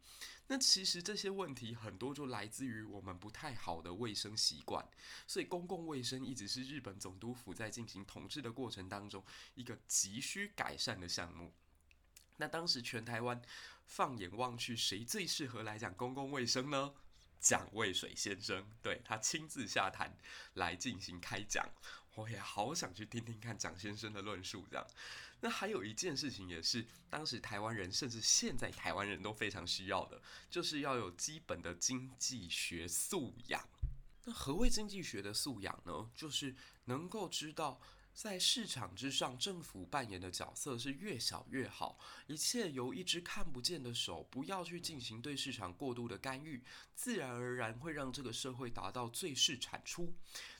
[0.47, 4.87] 那其实这些问题很多就来自于我们不太好的卫生习惯，
[5.25, 9.23] 所以公共卫生一直是日本总督府在进行统治的过程当中
[9.55, 11.51] 一个急需改善的项目。
[12.37, 13.41] 那当时全台湾
[13.87, 16.93] 放眼望去，谁最适合来讲公共卫生呢？
[17.39, 20.17] 蒋渭水先生，对，他亲自下台
[20.53, 21.69] 来进行开讲，
[22.15, 24.65] 我也好想去听听看蒋先生的论述。
[24.69, 24.87] 这样，
[25.41, 33.63] 那还有一件事情也是当时台湾人，甚至现在台湾人都非常需要的，就是要有基本的经济学素养。
[34.23, 36.09] 那何谓经济学的素养呢？
[36.15, 37.79] 就是能够知道。
[38.15, 41.99] 在市场之上，政府扮演的角色是越小越好。
[42.27, 46.63] 一切由一只看不见的手，不要去进行对市场过度的干预，
[46.95, 50.13] 自然而然会让这个社会达到最适产出。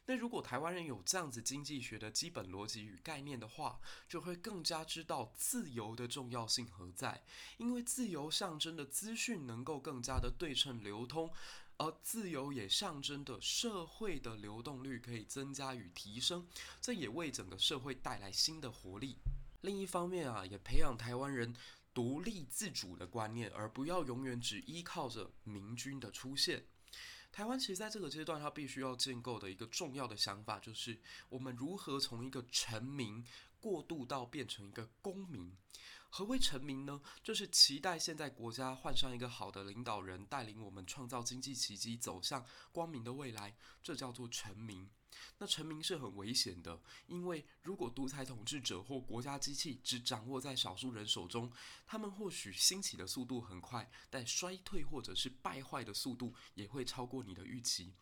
[0.08, 7.24] 那如果台湾人有这样子经济学的基本逻辑与概念的话，就会更加知道自由的重要性何在。
[7.58, 11.32] 因为自由象征的资讯能够更加的对称流通。
[11.78, 16.48] 而自由也象征的社会的流动率可以增加与提升，
[16.82, 19.18] 这也为整个社会带来新的活力。
[19.62, 21.54] 另一方面啊，也培养台湾人
[21.94, 26.66] 独立自主的观念，而不要永远只依靠着明君的出现。
[27.32, 33.22] 台湾其实在这个阶段，它必须要建构的一个重要的想法，就是我们如何从一个臣民
[33.60, 35.52] 过渡到变成一个公民。
[36.18, 37.02] 何为臣民呢？
[37.22, 43.54] 就是期待现在国家换上一个好的领导人，带领我们创造经济奇迹，走向光明的未来。
[43.84, 44.90] 这叫做臣民。
[45.40, 51.52] 那臣民是很危险的，因为如果独裁统治者或国家机器只掌握在少数人手中，
[51.86, 57.94] 他们或许兴起的速度很快，但衰退或者是败坏的速度也会超过你的预期。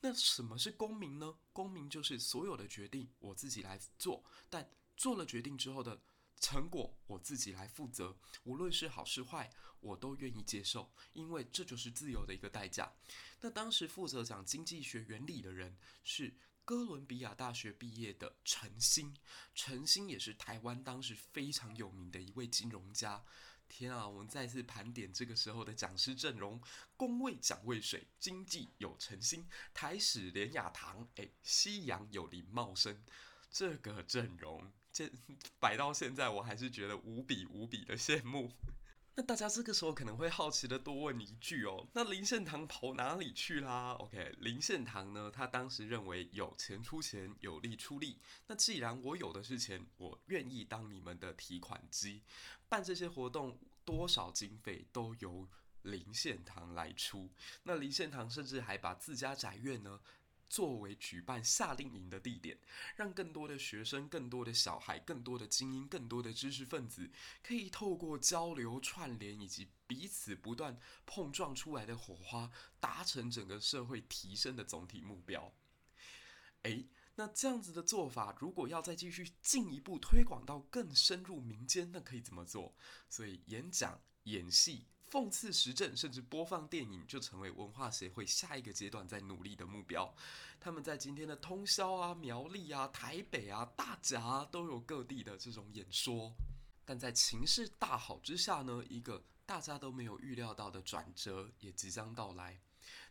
[0.00, 1.36] 那什么是公民呢？
[1.52, 6.00] 公民就是所有的决定我自己来做，但做了决定之后的。
[6.40, 9.50] 成果我自己来负责，无论是好是坏，
[9.80, 12.92] 我都愿意接受，因为这就是自由的一个代价。
[13.42, 19.14] 那当时负责讲经济学原理的人是哥伦比亚大学毕业的陈星，
[19.54, 23.24] 陈星也是台湾当时非常有名的一位金融家。
[23.68, 26.60] 天啊，我们再次盘点这个时候的讲师阵容：
[26.96, 33.04] 工位蒋渭水，经济有陈新，台史连雅堂，诶，西洋有林茂生，
[33.48, 34.72] 这个阵容。
[35.60, 38.50] 摆到现在，我还是觉得无比无比的羡慕。
[39.16, 48.18] 那大家这个时候可能会好奇的多问一句哦，那林献堂跑哪里去啦？OK，林献堂呢，他当时认为有钱出钱，有力出力。
[48.46, 52.22] 那既然我有的是钱，我愿意当你们的提款机，
[52.68, 55.46] 办这些活动，多少经费都由
[55.82, 57.28] 林献堂来出。
[57.64, 60.00] 那林献堂甚至还把自家宅院呢，
[60.50, 62.58] 作为举办夏令营的地点，
[62.96, 67.10] 让更多的学生、更多的小孩、更多的精英、更多的知识分子，
[67.42, 75.54] 可以透过交流串联以及彼此不断碰撞出来的火花，达成整个社会提升的总体目标。
[76.62, 82.74] 诶，那这样子的做法，如果要再继续进一步推广到更深入民间，那可以怎么做？
[83.08, 84.86] 所以演讲、演戏。
[85.10, 90.14] 讽刺时政，甚至播放电影，就成为文化协会下一个阶段在努力的目标。
[90.60, 96.32] 他们在今天的通宵啊、苗栗啊、台北啊、大甲啊，都有各地的这种演说。
[96.84, 102.60] 但在情势大好之下呢，一个大家都没有预料到的转折也即将到来。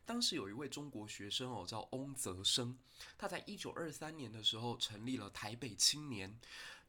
[0.05, 2.77] 当时有一位中国学生哦，叫翁泽生，
[3.17, 6.39] 他在一九二三年的时候成立了台北青年。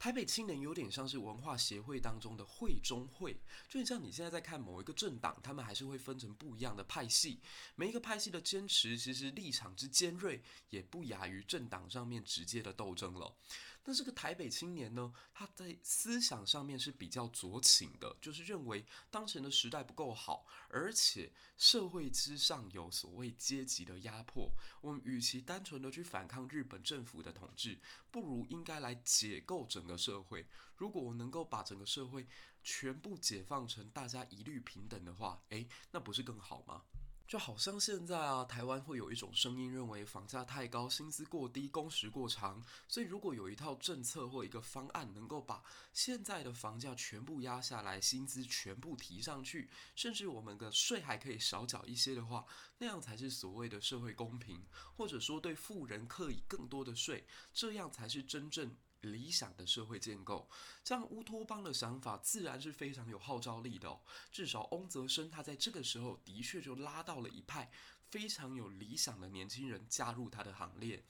[0.00, 3.38] 台北青年有点像是文化协会当中的会中会，
[3.68, 7.38] 就像你现在在看某一个政党，他们还是会分成不一样的派系，
[7.74, 13.36] 每一个派系的坚持其实立场之尖锐，也不亚于政党上面直接的斗争了。
[13.84, 24.50] 那这个台北青年呢，他在思想上面是比较酌情的，就是认为当前的时代不够好，而且社会之上有所谓阶级的压迫。
[24.82, 27.78] 我们与其单纯的去反抗日本政府的统治，
[28.10, 30.46] 不如应该来解构整个社会。
[30.76, 32.26] 如果我能够把整个社会
[32.62, 36.84] 全部解放成大家一律平等的话，诶，那不是更好吗？
[37.30, 45.62] 就好像现在啊，台湾会有一种声音认为房价太高，薪资过低，工时过长，所以如果有一套政策或一个方案能够把
[45.92, 52.44] 现在的房价全部压下来，薪资全部提上去，甚至我们的税还可以少缴一些的话，
[52.78, 54.60] 那样才是所谓的社会公平，
[54.96, 57.24] 或者说对富人课以更多的税，
[57.54, 58.74] 这样才是真正。
[59.00, 60.48] 理想的社会建构，
[60.84, 64.00] 这样乌托邦的想法自然是非常有号召力的。
[64.30, 67.70] 至少翁泽生他在这个时候的确就拉到了一派
[68.08, 71.04] 非常有理想的年轻人加入他的行列。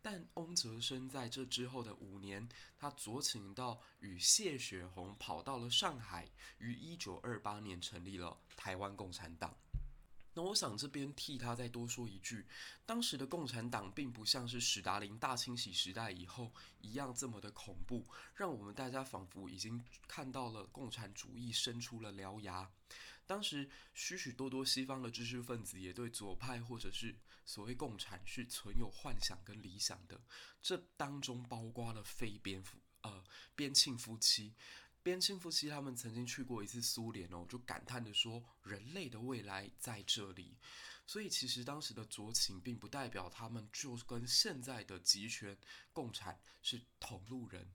[0.00, 9.56] 但翁泽生在这之后的五年，他酌情到与谢雪红跑到了上海，于一九二八年成立了台湾共产党。
[10.34, 12.44] 那我想这边替他再多说一句，
[12.84, 18.04] 当时的共产党并不像是史达林大清洗时代以后一样这么的恐怖，
[18.34, 22.68] 让我们大家仿佛已经看到了共产主义伸出了獠牙。
[23.26, 27.16] 当时许许多多西方的知识分子也对左派或者是
[27.46, 30.20] 所谓共产是存有幻想跟理想的，
[30.60, 33.24] 这当中包括了非边夫呃
[33.54, 34.52] 边沁夫妻。
[35.04, 40.56] 边沁夫妻他们曾经去过一次苏联哦，就感叹的说：“人类的未来在这里。”
[41.06, 45.54] 所以其实当时的左倾并不代表他们就跟现在的集权
[45.92, 47.68] 共产是同路人。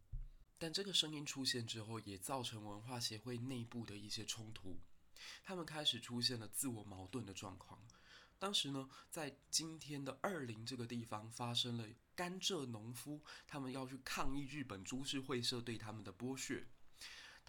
[0.58, 4.80] 但这个声音出现之后，也造成文化协会内部的一些冲突，
[5.44, 7.80] 他们开始出现了自我矛盾的状况。
[8.40, 16.66] 当时呢，在今天的二林这个地方发生了甘蔗农夫，他们要去抗议日本株式会社对他们的剥削。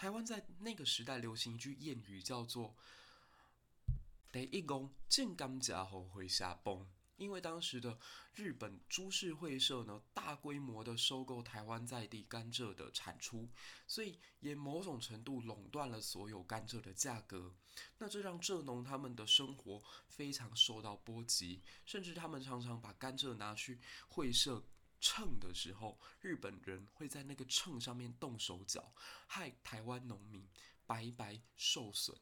[0.01, 2.75] 台湾在那个时代流行一句谚语，叫做
[4.33, 6.89] “得一公种甘蔗后会下崩”，
[7.19, 7.99] 因为当时的
[8.33, 13.47] 日本株式会社呢，大规模的收购台湾在地甘蔗的产出，
[13.87, 17.55] 所以也某种程度垄断了所有甘蔗的价格。
[17.99, 23.79] 那这让蔗农他们的生活非常受到波及，甚至他们常常把甘蔗拿去
[24.09, 24.65] 会社。
[25.01, 28.93] 秤的时候，日本人会在那个秤上面动手脚，
[29.27, 30.47] 害台湾农民
[30.87, 32.17] 白白受损。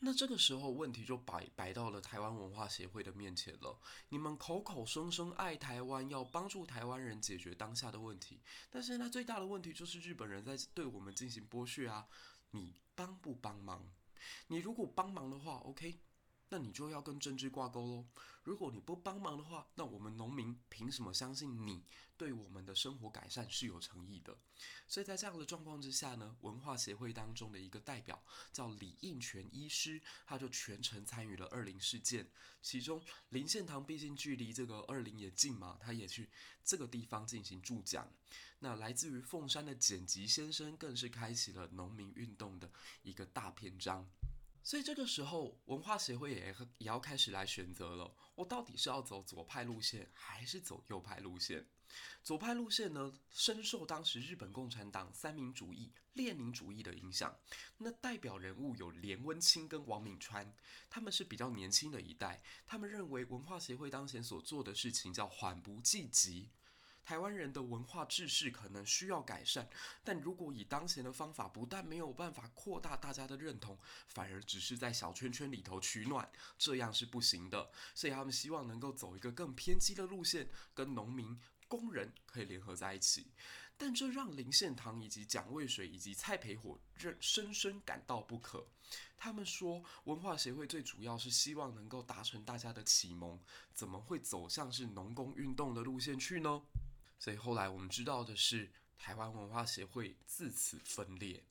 [0.00, 3.80] 那这个时候问题就摆摆到了台湾文化协会的面前了。
[4.10, 12.06] 你们口口声声爱台湾，要帮助台湾人解决当下的问题，但是呢，最大的问题就是日本人在对我们进行剥削啊！
[12.50, 13.88] 你帮不帮忙？
[14.48, 15.98] 你如果帮忙的话，OK。
[16.54, 18.06] 那你就要跟政治挂钩喽。
[18.44, 21.82] 如果你不帮忙的话，那我们农民凭什么相信你
[22.16, 24.38] 对我们的生活改善是有诚意的？
[24.86, 32.30] 所以在这样的状况之下呢，文化协会当中的一个代表叫李应全医师，他就全程参与了二林事件。
[32.62, 36.30] 其中林献堂毕竟距离这个二林也近嘛，他也去
[36.64, 38.08] 这个地方进行助讲。
[38.60, 42.70] 那来自于凤山的简吉先生更是开启了农民运动的
[43.02, 44.08] 一个大篇章。
[44.64, 51.66] 所以这个时候，文化协会也也要开始来选择了：我到底是要走左派路线，还是走右派路线？
[52.22, 57.38] 左派路线呢，深受当时日本共产党三民主义、列宁主义的影响。
[57.76, 60.50] 那代表人物有连温清跟王敏川，
[60.88, 62.42] 他们是比较年轻的一代。
[62.66, 66.48] 他们认为文化协会当前所做的事情叫缓不济急。
[67.04, 69.68] 台湾人的文化知识可能需要改善，
[70.02, 73.78] 但如果以当前的方法，不但没有办法扩大大家的认同，
[74.08, 77.70] 反而只是在小圈圈里头取暖，这样是不行的。
[77.94, 81.38] 所以他们希望能够走一个更偏激的路线，跟农民、
[81.68, 83.32] 工人可以联合在一起。
[83.76, 88.68] 但这让林献堂以及蒋渭水以及蔡培火认深深感到不可。
[89.16, 93.40] 他们说，文化协会最主要是希望能够达成大家的启蒙，
[93.74, 96.62] 怎么会走向是农工运动的路线去呢？
[97.18, 101.42] 所以后来我们知道的是，台湾文化协会自此分裂。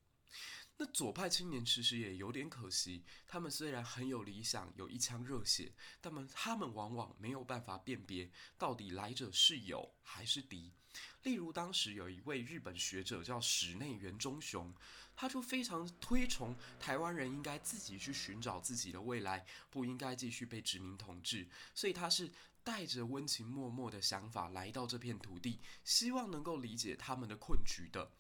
[0.78, 10.74] 那左派青年其实也有点可惜，他们虽然很有理想，有一腔热血，但们他们往往没有办法辨别到底来者是友还是敌。
[11.22, 14.74] 例如当时有一位日本学者叫室内元忠雄，
[15.16, 22.32] 他就非常推崇台湾人应该自己去寻找自己的未来，不应该继续被殖民统治，所以他是。
[22.64, 28.12] 带着温情脉脉的想法来到这片土地，希望能够理解他们的困局的。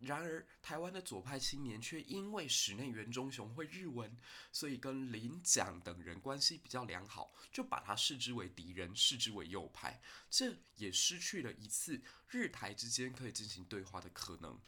[0.00, 4.14] 然而，台湾的左派青年却因为室内元忠雄会日文，
[4.52, 10.02] 所以跟林蒋等人关系比较良好，就把他视之为敌人，视之为右派。
[10.28, 14.58] 这也失去了一次日台之间可以进行对话的可能。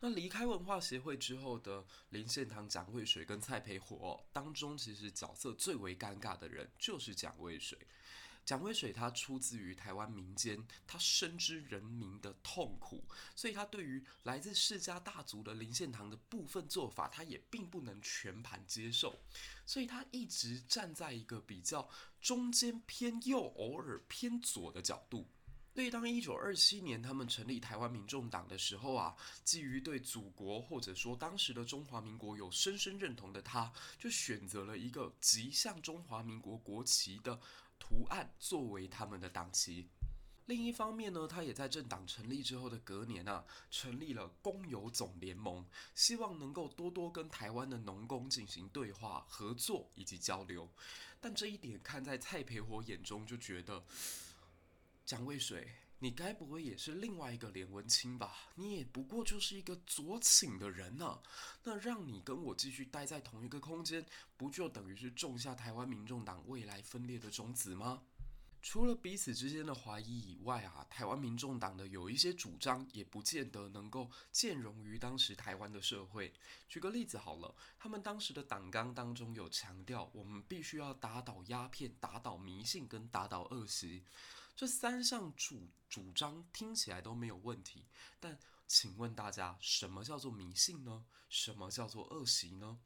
[0.00, 7.78] 那离开文化协会之后的林献堂、蒋渭水跟蔡培火当中，其实角色最为尴尬的人就是蒋渭水。
[8.44, 13.04] 蒋渭水他出自于台湾民间，他深知人民的痛苦，
[13.36, 19.20] 所以他对于来自世家大族的林献堂的部分做法，他也并不能全盘接受，
[19.64, 21.88] 所以他一直站在一个比较
[22.20, 25.28] 中间偏右，偶尔偏左的角度。
[25.74, 37.40] 所以当一九二七年他们成立台湾民众党的时候啊，基于对祖国或者说当时的中华民国有深深认同的他，就选择了一个极像中华民国国旗的。
[37.82, 39.88] 图案作为他们的党旗。
[40.46, 45.66] 另一方面呢，他也在政党成立之后的隔年啊，成立了工友总联盟，
[45.96, 50.68] 希望能够多多跟台湾的农工进行对话、合作以及交流。
[51.20, 53.84] 但这一点看在蔡培火眼中，就觉得
[55.04, 55.68] 蒋渭水，
[56.02, 58.34] 你该不会也是另外一个连文清吧？
[58.56, 61.22] 你也不过就是一个左倾的人呢、
[61.62, 64.04] 那让你跟我继续待在同一个空间，
[64.36, 68.02] 不就等于是种下台湾民众党未来分裂的种子吗？
[68.60, 76.32] 除了彼此之间的怀疑以外啊，台湾民众党的有一些主张也不见得能够兼容于当时台湾的社会。
[76.68, 84.02] 举个例子好了，他们当时的党纲当中有强调，我们必须要打倒鸦片、打倒迷信跟打倒恶习。
[84.54, 87.86] 这三项主主张听起来都没有问题，
[88.20, 91.04] 但请问大家，什么叫做迷信呢？
[91.28, 92.78] 什么叫做恶习呢？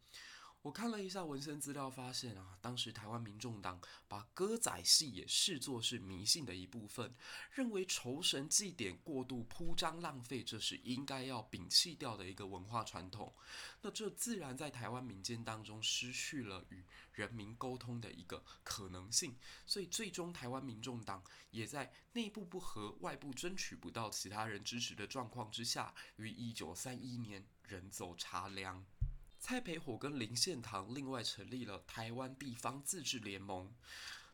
[0.66, 7.14] 我看了一下文献资料，发现啊，当时台湾民众党把歌仔戏也视作是迷信的一部分，
[7.52, 13.32] 认为酬神祭典过度铺张浪费，这是应该要摒弃掉的一个文化传统。
[13.80, 19.36] 那这自然在台湾民间当中失去了与人民沟通的一个可能性，
[19.66, 28.84] 所以最终台湾民众党也在内部不和、外部争取不到其他人支持的状况之下，于一九三一年人走茶凉。
[29.48, 33.72] 蔡培火跟林献堂另外成立了台湾地方自治联盟。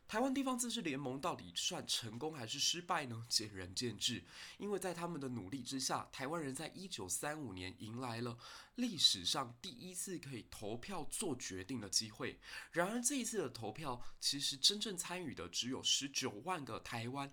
[0.07, 3.23] 台湾地方自治联盟到底算成功还是失败呢？
[3.29, 4.23] 见仁见智。
[4.57, 8.35] 因为在他们的努力之下，台湾人在一九三五年迎来了
[8.73, 12.39] 历史上第一次可以投票做决定的机会。
[12.71, 17.29] 然而这一次的投票，其实真正参与的只有十九万个台湾。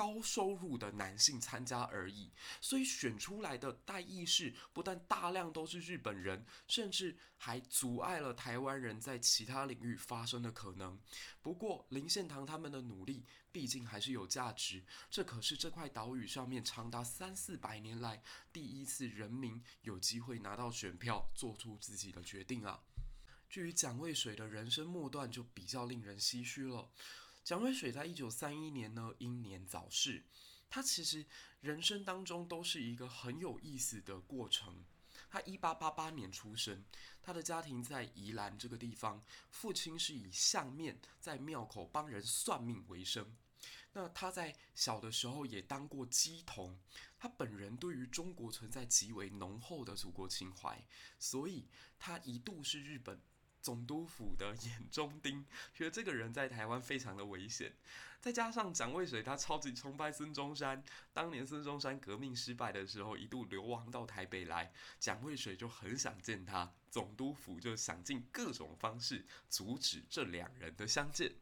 [0.00, 10.98] 高收入的男性参加而已，所以选出来的代议士不但大量都是日本人，甚至还阻碍了台湾人在其他领域发声的可能。
[11.42, 22.80] 不过林献堂他们的努力毕竟还是有价值，这可是这块岛屿上面长达三四百年来第一次人民有机会拿到选票，做出自己的决定啊。
[23.50, 26.88] 至于蒋渭水的人生末段就比较令人唏嘘了。
[27.42, 30.24] 蒋渭水在一九三一年呢英年早逝，
[30.68, 31.26] 他其实
[31.60, 34.84] 人生当中都是一个很有意思的过程。
[35.28, 36.84] 他一八八八年出生，
[37.22, 43.36] 他的家庭在宜兰这个地方，父亲是以相面在庙口帮人算命为生。
[43.92, 46.78] 那他在小的时候也当过鸡童，
[47.18, 50.84] 他本人对于中国存在极为浓厚的祖国情怀，
[51.18, 51.68] 所以
[51.98, 53.20] 他一度是日本。
[53.60, 55.44] 总督府的眼中钉，
[55.74, 57.72] 觉得这个人在台湾非常的危险。
[58.20, 60.82] 再加上蒋渭水他超级崇拜孙中山，
[61.12, 71.32] 当年孙中山革命失败的时候，一度流亡到台北来，蒋渭水就很想见他，总督府就想尽各种方式阻止这两人的相见。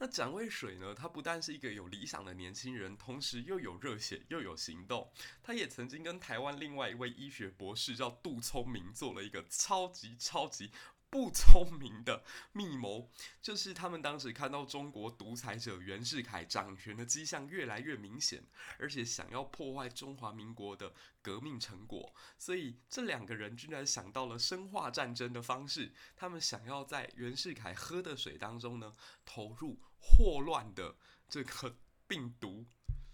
[0.00, 0.94] 那蒋渭水呢？
[0.94, 5.10] 他不但是一个有理想的年轻人，同时又有热血又有行动。
[5.42, 10.70] 他也曾经跟台湾另外一位医学博士叫杜聪明做了一个超级超级
[11.10, 18.44] 不聪明的密谋， 就是他们当时看到中国独裁者袁世凯掌权的迹象越来越明显，
[18.78, 20.92] 而且想要破坏中华民国的
[21.22, 28.94] 革命成果，所以这两个人居然想到了生化战争的方式，他们想要在袁世凯喝的水当中呢
[29.24, 30.96] 投入霍乱的
[31.28, 32.66] 这个病毒。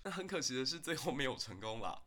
[0.02, 2.02] 那很可惜的是，最后没有成功啦。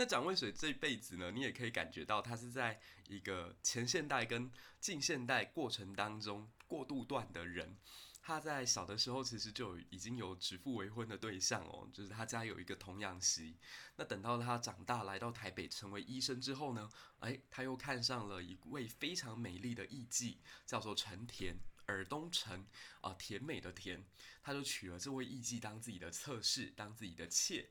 [0.00, 7.76] 那蒋渭水这一辈子呢，你也可以感觉到他是在一个前现代跟近现代过程当中过渡段的人。
[8.22, 13.56] 他在小的时候其实就已经有指腹为婚的对象哦，就是他家有一个童养媳。
[13.96, 16.88] 那等到他长大来到台北成为医生之后呢，
[17.18, 22.64] 哎，他又看上了一位非常美丽的艺妓，叫做陈田，尔东陈
[23.00, 24.04] 啊，甜美的甜，
[24.44, 27.70] 他就娶了这位艺妓当自己的侧室，当自己的妾。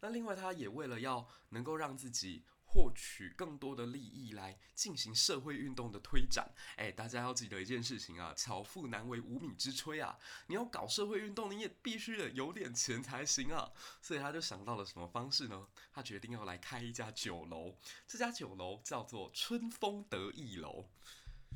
[0.00, 10.18] 那另外，他也为了要能够让自己获取更多的利益来进行社会运动的推展，哎，大家要记得一件事情啊，巧妇难为无米之炊啊，
[10.48, 13.70] 你要搞社会运动，你也必须得有点钱才行啊。
[14.02, 15.66] 所以他就想到了什么方式呢？
[15.92, 17.74] 他决定要来开一家酒楼，
[18.06, 20.90] 这家酒楼叫做春风得意楼。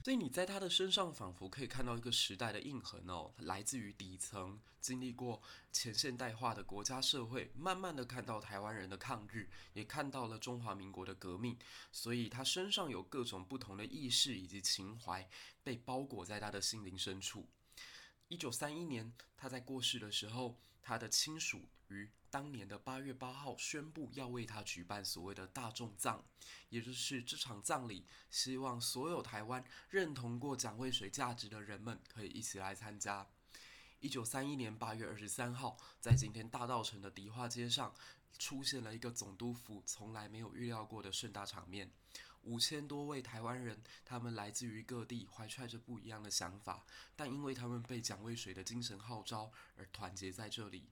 [0.02, 11.58] 所以你在他的身上仿佛可以看到一个时代的印痕哦，来自于底层，经历过前现代化的国家社会，慢慢的看到台湾人的抗日，也看到了中华民国的革命，
[11.92, 15.28] 所以他身上有各种不同的意识以及情怀
[15.62, 17.46] 被包裹在他的心灵深处。
[18.28, 26.22] 一九三一年，他在过世的时候，他的亲属于当年的八月八号宣布要为他举办所谓的大众葬，
[26.68, 33.26] 也就是这场葬礼，希望所有台湾认同过蒋渭水价值的人们可以一起来参加。
[33.98, 37.92] 一九三一年八月二十三号，在今天大稻城的迪化街上，
[38.38, 41.90] 出现了一个总督府从来没有预料过的盛大场面。
[42.44, 50.88] 五千多位台湾人，他们来自于各地，怀揣着不一样的想法，但因为他们被蒋渭水的精神号召而团结在这里。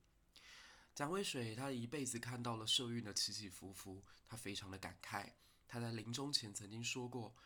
[0.98, 5.32] 蒋渭水，他一辈子看到了社运的起起伏伏，他非常的感慨。
[5.68, 7.36] 他在临终前曾经说过：“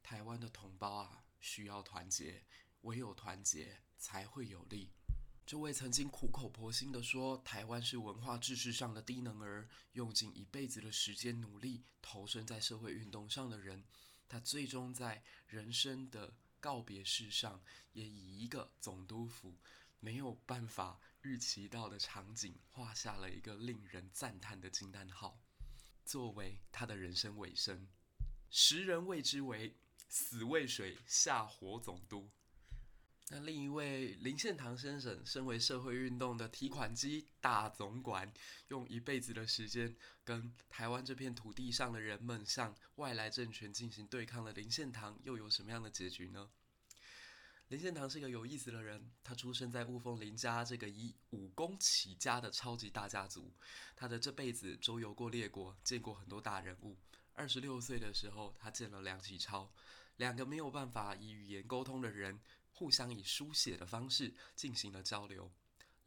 [0.00, 2.44] 台湾的同胞啊，需要团结，
[2.82, 4.92] 唯有团结才会有力。”
[5.44, 13.82] 这位曾经苦口婆心地说台湾是文化知识上的低能儿，用尽一辈子的时间努力投身在社会运动上的人，
[14.28, 17.60] 他最终在人生的告别式上，
[17.92, 19.58] 也以一个总督府
[19.98, 25.38] 没有办法预期到的场景，画下了一个令人赞叹的惊叹号，
[26.04, 27.88] 作为他的人生尾声。
[28.50, 29.76] 时人谓之为
[30.08, 32.30] “死渭水，下火总督”。
[33.32, 38.32] 那另一位林献堂先生，身为社会运动的提款机大总管，
[38.68, 39.94] 用一辈子的时间
[40.24, 46.50] 跟台湾这片土地上的人们向外来政权进行对抗的林献堂，又有什么样的结局呢？
[47.70, 53.54] 林献堂是一个有意思的人，他出生在雾峰林家这个以武功起家的超级大家族。
[53.94, 56.98] 他的这辈子周游过列国，见过很多大人物。
[57.32, 59.72] 二十六岁的时候，他见了梁启超，
[60.16, 62.40] 两个没有办法以语言沟通的人，
[62.72, 65.52] 互相以书写的方式进行了交流。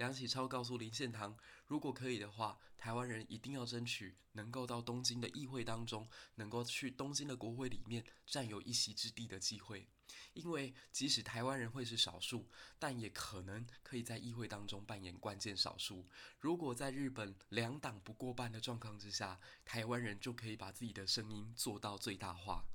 [0.04, 1.34] 梁启超告诉林献堂，
[1.66, 9.88] 如果可以的话，台湾人一定要争取能够到东京的议会当中，能够去东京的国会里面占有一席之地的机会。
[10.34, 16.06] 因为即使台湾人会是少数，但也可能可以在议会当中扮演关键少数。
[16.38, 22.66] 如果在日本两党不过半的状况之下，台湾人就可以把自己的声音做到最大化。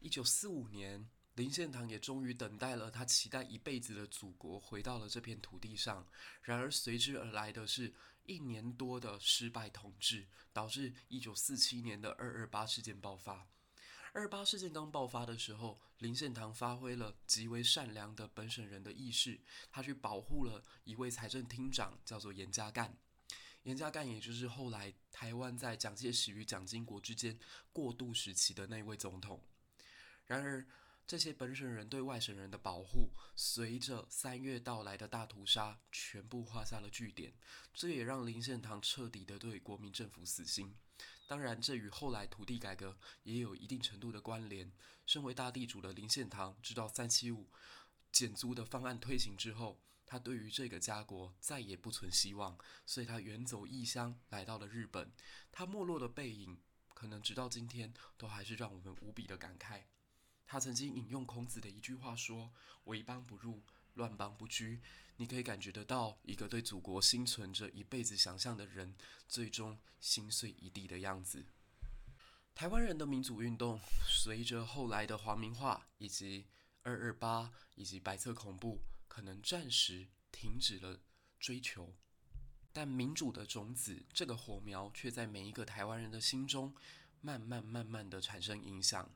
[0.00, 1.06] 一九四五年。
[1.34, 6.06] 林献堂也终于等待了他期待一辈子的祖国回到了这片土地上，
[6.42, 7.94] 然而随之而来的是
[8.26, 13.46] 一年多的失败统治，导致一九四七年的二二八事件爆发。
[14.12, 22.90] 二八事件刚爆发的时候，林献堂发挥了极为善良的本省人的意识，他去保护了一位财政厅长，叫做严家淦。
[23.62, 27.38] 严家淦也就是后来台湾在蒋介石与蒋经国之间
[27.72, 29.40] 过渡时期的那位总统。
[30.26, 30.66] 然而，
[31.10, 37.34] 这些本省人对外省人的保护，随着三月到来的大屠杀，全部画下了句点。
[37.74, 40.72] 这也让林献堂彻底的对国民政府死心。
[41.26, 44.70] 当然，这与后来土地改革也有一定程度的关联。
[45.04, 47.50] 身为大地主的林献堂，知道三七五
[48.12, 52.56] 减租的方案推行之后，他对于这个家国再也不存希望，
[52.86, 55.10] 所以他远走异乡，来到了日本。
[55.50, 56.60] 他没落的背影，
[56.94, 59.82] 可能直到今天都还是让我们无比的感慨。
[60.50, 62.50] 他曾经引用孔子的一句话说
[62.86, 63.62] ：“为邦不入，
[63.94, 64.80] 乱邦不居。”
[65.14, 68.96] 你可以感觉得到，一个对祖国心存着一辈子想象的人，
[69.28, 71.46] 最终心碎一地的样子。
[72.52, 73.78] 台湾人的民主运动，
[74.08, 76.48] 随着后来的皇民化，以及
[76.82, 80.98] 二二八，以及白色恐怖，可能暂时停止了
[81.38, 81.94] 追求，
[82.72, 86.74] 但民主的种子，这个火苗，却在每一个台湾人的心中，
[87.20, 89.08] 慢慢慢慢的产生影响。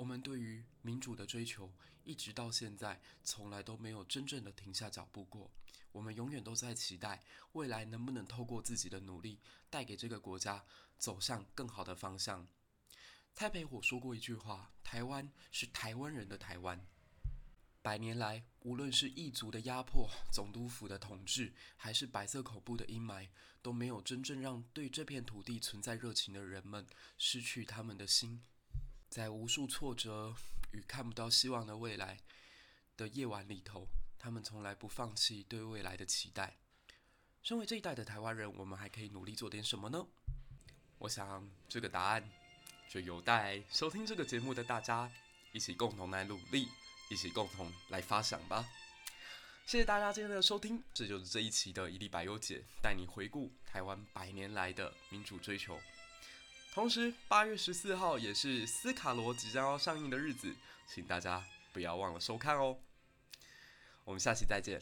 [0.00, 1.70] 我们对于民主的追求，
[2.04, 5.50] 一直到现在，从来都没有真正的停下脚步过。
[5.92, 7.22] 我们永远都在期待
[7.52, 9.38] 未来能不能透过自己的努力，
[9.68, 10.64] 带给这个国家
[10.96, 12.48] 走向更好的方向。
[13.34, 16.82] 蔡培火说过一句话：“台湾是台湾人的台湾。”
[17.82, 23.28] 百年来，无论是异族的压迫、总督府的统治，还是白色恐怖的阴霾，
[23.60, 26.86] 都没有真正让对这片土地存在热情的人们
[27.18, 28.42] 失去他们的心。
[29.10, 30.32] 在无数挫折
[30.70, 32.16] 与看不到希望的未来
[32.96, 36.56] 的夜晚里头，他们从来不放弃对未来的期待。
[37.42, 40.06] 身为这一代的台湾人，我们还可以努力做点什么呢？
[40.98, 42.30] 我想这个答案
[42.88, 45.10] 就有待收听这个节目的大家
[45.52, 46.68] 一起共同来努力，
[47.10, 48.64] 一起共同来发想吧。
[49.66, 55.80] 谢谢大家今天的收听，这就是这一期的一粒百忧解，带你回顾台湾百年来的民主追求。
[56.72, 60.54] 同时，八月十四号也是斯卡罗即将要上映的日子，
[60.86, 62.78] 请大家不要忘了收看哦。
[64.04, 64.80] 我们下期再见。